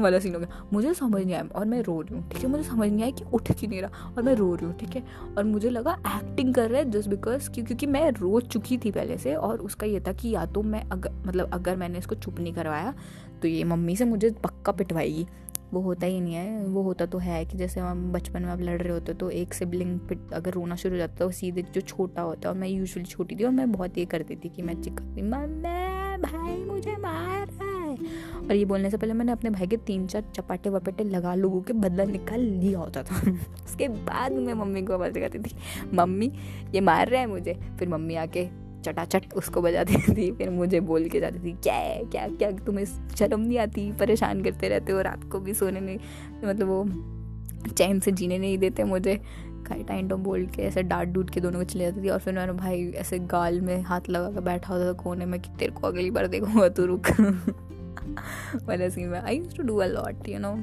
[0.00, 2.48] वाला सीन हो गया। मुझे समझ नहीं आया और मैं रो रही हूँ, ठीक है?
[2.50, 4.96] मुझे समझ नहीं आया कि उठ क्यों नहीं रहा और मैं रो रही हूँ, ठीक
[4.96, 5.02] है?
[5.38, 9.18] और मुझे लगा एक्टिंग कर रहा है जस्ट बिकॉज़ क्योंकि मैं रो चुकी थी पहले
[9.18, 12.40] से और उसका ये था कि या तो मैं अगर मतलब अगर मैंने इसको चुप
[12.40, 12.94] नहीं करवाया
[13.42, 15.26] तो ये मम्मी से मुझे पक्का पिटवाएगी।
[15.72, 18.60] वो होता ही नहीं है। वो होता तो है कि जैसे हम बचपन में आप
[18.60, 21.80] लड़ रहे होते तो एक सिबलिंग पिट, अगर रोना शुरू हो जाता तो सीधे जो
[21.80, 24.62] छोटा होता है और मैं यूजुअली छोटी थी और मैं बहुत ये करती थी कि
[24.62, 26.01] मैं चिकाती मम्मी!
[26.22, 27.96] भाई मुझे मार रहा है।
[28.46, 31.60] और ये बोलने से पहले मैंने अपने भाई के तीन चार चपाटे वपाटे लगा लोगों
[31.60, 33.20] के बदला निकाल लिया होता था।
[33.64, 35.54] उसके बाद मैं मम्मी को आवाज़ लगाती थी,
[35.94, 36.32] मम्मी,
[36.74, 38.46] ये मार रहा है मुझे। फिर मम्मी आके
[38.82, 42.84] चटाचट उसको बजाती थी, फिर मुझे बोल के जाती थी, क्या है, क्या क्या, तुम्हें
[42.84, 43.92] शर्म नहीं आती?
[43.92, 45.98] परेशान करते रहते हो रात को भी सोने नहीं
[46.44, 46.84] मतलब वो
[47.72, 49.20] चैन से जीने नहीं देते मुझे।
[49.70, 52.52] तो बोल के, ऐसे डांट डूट के दोनों को चले जाती थी। और फिर मेरा
[52.52, 55.86] भाई ऐसे गाल में हाथ लगा कर बैठा होता था कोने में कि तेरे को
[55.86, 57.06] अगली बार देखूँगा, तू रुक।
[58.64, 60.56] वाला सीन में। I use to do a lot you know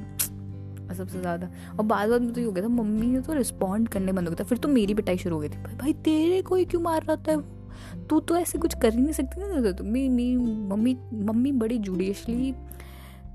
[0.94, 3.88] सबसे ज़्यादा। और बाद बाद में तो ये हो गया था, मम्मी ने तो रिस्पॉन्ड
[3.88, 5.92] करने बंद हो गया था। फिर तो मेरी पिटाई शुरू हो गई थी। भाई भाई,
[5.92, 7.42] तेरे कोई क्यों मार रहा था
[8.10, 12.54] तू तो ऐसे कुछ कर ही नहीं सकती ना। तो मेरी मम्मी मम्मी बड़ी जुडिशली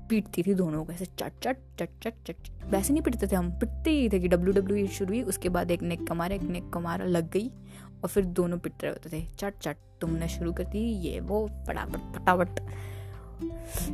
[0.08, 3.50] पीटती थी दोनों को, ऐसे चट चट चट चट चट वैसे नहीं पिटते थे हम,
[3.50, 6.70] पिटते ही थे कि डब्ल्यू डब्ल्यू शुरू हुई, उसके बाद एक नेक कमारा, एक नेक
[6.74, 7.48] कमारा लग गई,
[8.02, 11.46] और फिर दोनों पिट रहे होते थे। चट चट, तुमने शुरू कर दी, ये वो,
[11.68, 12.60] फटाफट फटाफट।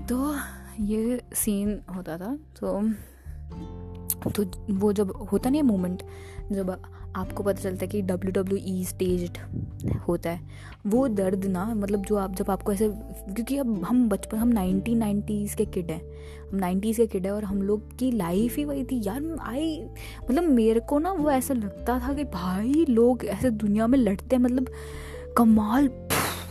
[0.08, 0.34] तो
[0.80, 2.80] ये सीन होता था तो
[4.30, 6.02] तो वो जब होता नहीं मोमेंट
[6.52, 6.70] जब
[7.16, 9.30] आपको पता चलता है कि डब्ल्यू डब्ल्यू ई स्टेज
[10.08, 10.40] होता है।
[10.86, 12.88] वो दर्द ना मतलब जो आप, जब आपको ऐसे,
[13.34, 16.02] क्योंकि अब हम बचपन, हम नाइनटीन नाइन्टीज़ के किड हैं।
[16.52, 19.84] हम नाइन्टीज़ के किड हैं और हम लोग की लाइफ ही वही थी। यार, आई
[20.30, 24.36] मतलब मेरे को ना वो ऐसा लगता था कि भाई, लोग ऐसे दुनिया में लड़ते
[24.36, 24.68] हैं मतलब
[25.36, 25.88] कमाल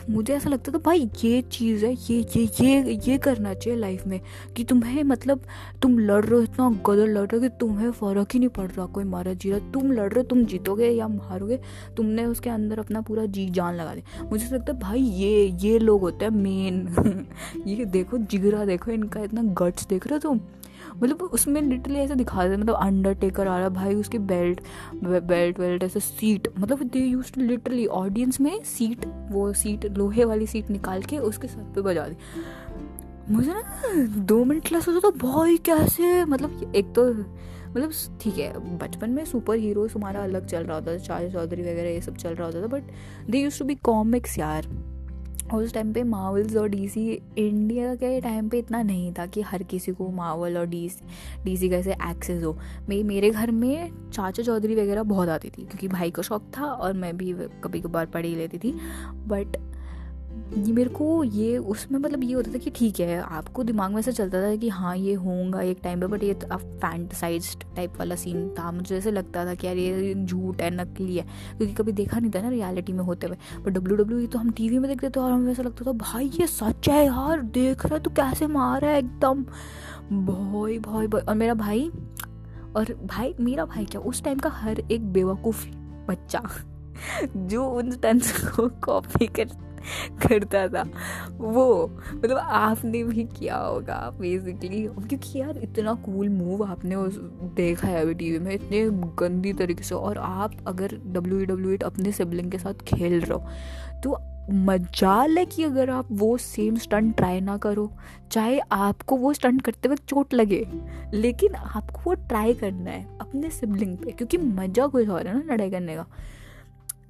[0.09, 4.05] मुझे ऐसा लगता था, भाई, ये चीज़ है, ये ये ये ये करना चाहिए लाइफ
[4.07, 4.19] में
[4.57, 5.41] कि तुम्हें मतलब
[5.81, 8.67] तुम लड़ रहे हो, इतना गदर लड़ रहे हो कि तुम्हें फ़र्क ही नहीं पड़
[8.71, 11.59] रहा कोई मारा जी रहा तुम लड़ रहे हो, तुम जीतोगे या मारोगे
[11.97, 15.57] तुमने उसके अंदर अपना पूरा जी जान लगा दी। मुझे ऐसा लगता है, भाई, ये
[15.61, 17.25] ये लोग होते हैं मेन
[17.67, 20.39] ये देखो, जिगरा देखो, इनका इतना गट्स देख रहे हो तुम?
[20.93, 24.61] मतलब उसमें लिटरली ऐसे दिखा दे मतलब अंडरटेकर आ रहा भाई, उसके बेल्ट
[24.95, 30.25] बेल्ट वेल्ट ऐसे सीट मतलब they use to literally audience में सीट वो सीट लोहे
[30.25, 32.15] वाली सीट निकाल के उसके सर पे बजा दी।
[33.29, 33.61] मुझे ना
[34.25, 36.23] दो मिनट लगा सोचा तो भाई कैसे?
[36.25, 37.07] मतलब एक तो
[37.71, 41.61] मतलब ठीक है, बचपन में सुपर हीरोज हमारा अलग चल रहा होता था चार्ज चौधरी
[41.61, 44.67] वगैरह ये सब चल रहा होता था but they use to be comics यार।
[45.57, 49.63] उस टाइम पे मावल्स और डीसी इंडिया के टाइम पे इतना नहीं था कि हर
[49.63, 52.57] किसी को मावल और डीसी सी कैसे एक्सेस हो।
[52.89, 56.65] मे, मेरे घर में चाचा चौधरी वगैरह बहुत आती थी, क्योंकि भाई को शौक था
[56.65, 57.33] और मैं भी
[57.63, 58.71] कभी कभार पढ़ ही लेती थी।
[59.27, 59.57] बट
[60.57, 63.99] ये मेरे को ये उसमें मतलब ये होता था कि ठीक है, आपको दिमाग में
[63.99, 68.15] ऐसा चलता था कि हाँ ये होगा एक टाइम पे बट ये फैंटसाइज टाइप वाला
[68.15, 71.23] सीन था। मुझे ऐसे लगता था कि यार ये झूठ है, नकली है,
[71.57, 74.51] क्योंकि कभी देखा नहीं था ना रियलिटी में होते हुए। बट डब्ल्यू डब्ल्यू तो हम
[74.51, 77.85] टीवी में देखते थे और हमें ऐसा लगता था, भाई, ये सच है यार, देख
[77.85, 79.43] रहा है तो कैसे मार है एकदम?
[80.25, 81.89] भाई भाई भाई और मेरा भाई,
[82.75, 85.65] और भाई, मेरा भाई क्या, उस टाइम का हर एक बेवकूफ़
[86.09, 86.43] बच्चा
[87.35, 89.49] जो उन स्टंट्स को कॉपी कर
[90.27, 90.83] करता था।
[91.37, 91.65] वो
[92.13, 97.17] मतलब आपने भी किया होगा बेसिकली क्योंकि यार इतना कूल मूव आपने उस,
[97.55, 98.83] देखा है अभी टीवी में, इतने
[99.19, 104.01] गंदी तरीके से। और आप अगर डब्ल्यू डब्ल्यू अपने सिबलिंग के साथ खेल रहे हो
[104.03, 104.17] तो
[104.51, 107.89] मजाल है कि अगर आप वो सेम स्टंट ट्राई ना करो।
[108.31, 110.65] चाहे आपको वो स्टंट करते वक्त चोट लगे,
[111.13, 115.53] लेकिन आपको वो ट्राई करना है अपने सिबलिंग पे। क्योंकि मज़ा कुछ और है ना
[115.53, 116.05] लड़ाई करने का।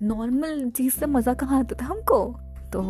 [0.04, 2.24] नॉर्मल चीज़ से मज़ा कहाँ आता था हमको?
[2.74, 2.82] तो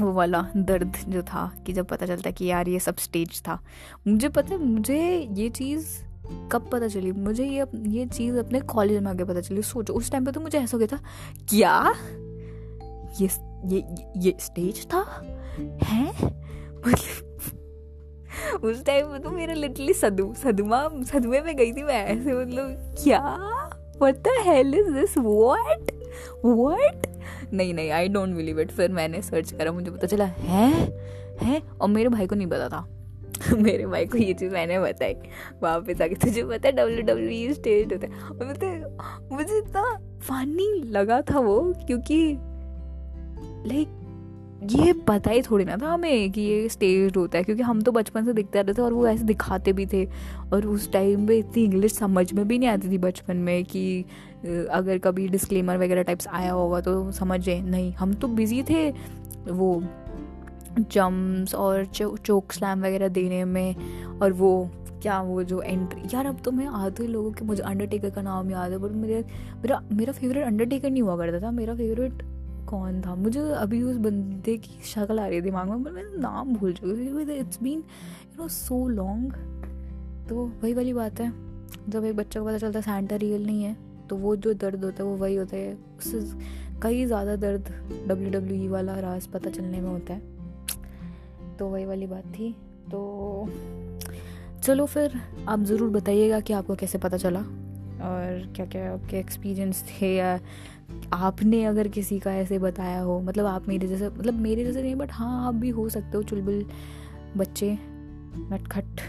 [0.00, 3.60] वो वाला दर्द जो था कि जब पता चलता कि यार ये सब स्टेज था।
[4.06, 5.86] मुझे पता है, मुझे ये चीज़
[6.52, 7.12] कब पता चली?
[7.12, 10.40] मुझे ये ये चीज़ अपने कॉलेज में आगे पता चली। सोचो, उस टाइम पे तो
[10.40, 11.00] मुझे ऐसा हो गया था,
[11.48, 11.94] क्या?
[13.20, 13.28] ये
[13.66, 13.84] ये
[14.16, 15.22] ये स्टेज था?
[15.84, 16.08] है?
[16.86, 17.40] मतलब
[18.64, 22.94] उस टाइम में तो मेरा लिटरली सदू, सदमा सदमे में गई थी मैं ऐसे मतलब
[23.04, 23.20] क्या?
[23.98, 25.90] What the hell is this what
[26.44, 27.13] what
[27.52, 30.98] नहीं नहीं आई डोंट बिलीव इट फिर मैंने सर्च करा, मुझे पता चला, है?
[31.42, 31.62] है?
[31.80, 32.90] और मेरे भाई को नहीं पता था।
[33.56, 35.14] मेरे भाई को ये चीज़ मैंने बताई।
[35.64, 38.12] पे जाके तुझे पता है डब्ल्यू डब्ल्यू स्टेज होता है।
[38.50, 38.98] मतलब
[39.32, 42.36] मुझे इतना फनी लगा था वो, क्योंकि
[43.68, 43.88] लाइक
[44.64, 47.92] ये पता ही थोड़ी ना था हमें कि ये स्टेज होता है, क्योंकि हम तो
[47.92, 50.04] बचपन से दिखते रहते थे और वो ऐसे दिखाते भी थे।
[50.52, 54.04] और उस टाइम पे इतनी इंग्लिश समझ में भी नहीं आती थी बचपन में कि
[54.44, 58.90] अगर कभी डिस्क्लेमर वगैरह टाइप्स आया होगा तो समझे नहीं, हम तो बिज़ी थे
[59.50, 59.82] वो
[60.80, 64.70] जम्स और चोक स्लैम वगैरह देने में और वो
[65.02, 68.50] क्या वो जो एंट्री यार अब तो मैं आधे लोगों के, मुझे अंडरटेकर का नाम
[68.50, 69.24] याद है बट मेरे,
[69.54, 72.22] मेरा मेरा फेवरेट अंडरटेकर नहीं हुआ करता था, मेरा फेवरेट
[72.68, 73.14] कौन था?
[73.14, 77.32] मुझे अभी उस बंदे की शक्ल आ रही है दिमाग में मैं नाम भूल चुकी
[77.34, 79.32] it's been you know so long
[80.28, 81.32] तो वही वाली बात है,
[81.88, 83.76] जब एक बच्चे को पता चलता है सैंटा रियल नहीं है।
[84.10, 86.20] तो वो जो दर्द होता है, वो वही होता है। उससे
[86.82, 87.68] कई ज़्यादा दर्द
[88.08, 92.54] डब्ल्यू डब्ल्यू ई वाला राज पता चलने में होता है। तो वही वाली बात थी।
[92.90, 93.48] तो
[94.62, 97.40] चलो फिर आप ज़रूर बताइएगा कि आपको कैसे पता चला
[98.04, 100.40] और क्या क्या आपके एक्सपीरियंस थे या
[101.12, 104.94] आपने अगर किसी का ऐसे बताया हो। मतलब आप मेरे जैसे मतलब मेरे जैसे नहीं
[104.94, 106.64] बट हाँ आप भी हो सकते हो, चुलबुल
[107.36, 107.78] बच्चे,
[108.52, 109.00] नटखट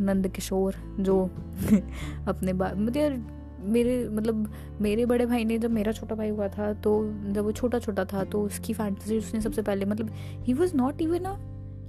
[0.00, 1.22] नंद किशोर जो
[2.28, 6.72] अपने बा मतलब मेरे मतलब मेरे बड़े भाई ने जब मेरा छोटा भाई हुआ था
[6.72, 10.10] तो जब वो छोटा छोटा था तो उसकी फैंटेसी उसने सबसे पहले मतलब
[10.44, 11.38] he was not even a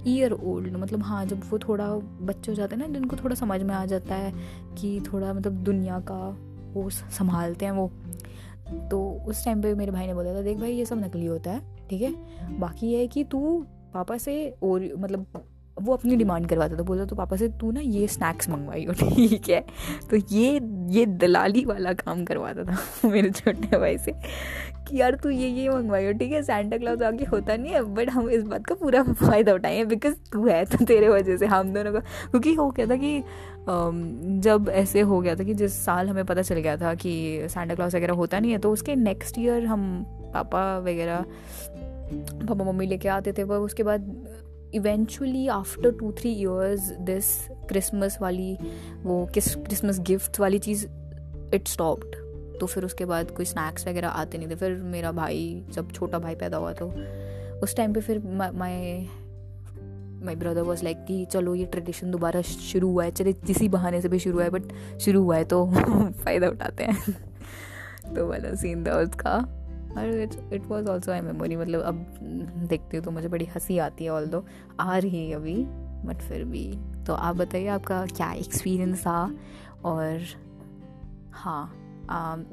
[0.06, 3.62] year old मतलब हाँ जब वो थोड़ा बच्चे हो जाते हैं ना, जिनको थोड़ा समझ
[3.62, 4.32] में आ जाता है
[4.78, 6.38] कि थोड़ा मतलब दुनिया का
[6.72, 7.92] वो संभालते हैं वो।
[8.90, 11.50] तो उस टाइम पे मेरे भाई ने बोला था, देख भाई, ये सब नकली होता
[11.50, 12.14] है, ठीक है?
[12.58, 15.26] बाकी ये है कि तू पापा से और मतलब
[15.80, 18.92] वो अपनी डिमांड करवाता था, बोलता तो पापा से तू ना ये स्नैक्स मंगवाई हो
[18.92, 19.60] ठीक है?
[20.10, 20.60] तो ये
[20.90, 24.12] ये दलाली वाला काम करवाता था मेरे छोटे भाई से,
[24.88, 26.42] कि यार तू ये ये मंगवाई हो ठीक है?
[26.42, 30.14] सेंटा क्लाउज आगे होता नहीं है बट हम इस बात का पूरा फ़ायदा उठाएँगे बिकॉज़
[30.32, 33.18] तू है तो तेरे वजह से, हम दोनों का। क्योंकि हो गया था कि
[34.42, 37.12] जब ऐसे हो गया था कि जिस साल हमें पता चल गया था कि
[37.48, 40.04] सेंटा क्लाउज वगैरह होता नहीं है तो उसके नेक्स्ट ईयर हम
[40.34, 41.24] पापा वगैरह,
[42.46, 44.10] पापा मम्मी लेके आते थे, पर उसके बाद
[44.74, 48.58] eventually after two three years this Christmas वाली
[49.02, 50.86] वो किस क्रिसमस गिफ्ट वाली चीज़
[51.54, 52.22] इट स्टॉप्ड
[52.60, 56.18] तो फिर उसके बाद कोई स्नैक्स वगैरह आते नहीं थे। फिर मेरा भाई, जब छोटा
[56.18, 56.86] भाई पैदा हुआ तो
[57.60, 58.18] उस टाइम पे फिर
[58.54, 59.08] my
[60.24, 64.00] my brother was like कि चलो, ये ट्रेडिशन दोबारा शुरू हुआ है। चले किसी बहाने
[64.00, 65.66] से भी शुरू हुआ है बट शुरू हुआ है तो
[66.12, 67.12] फ़ायदा उठाते हैं।
[68.14, 69.58] तो वाला सीन था उसका।
[69.96, 72.06] और it it was also I memory मतलब अब
[72.68, 74.44] देखती हूँ तो मुझे बड़ी हँसी आती है ऑल दो
[74.80, 75.56] आ रही है अभी
[76.06, 76.64] बट फिर भी।
[77.06, 79.30] तो आप बताइए आपका क्या एक्सपीरियंस था?
[79.84, 80.20] और
[81.34, 81.78] हाँ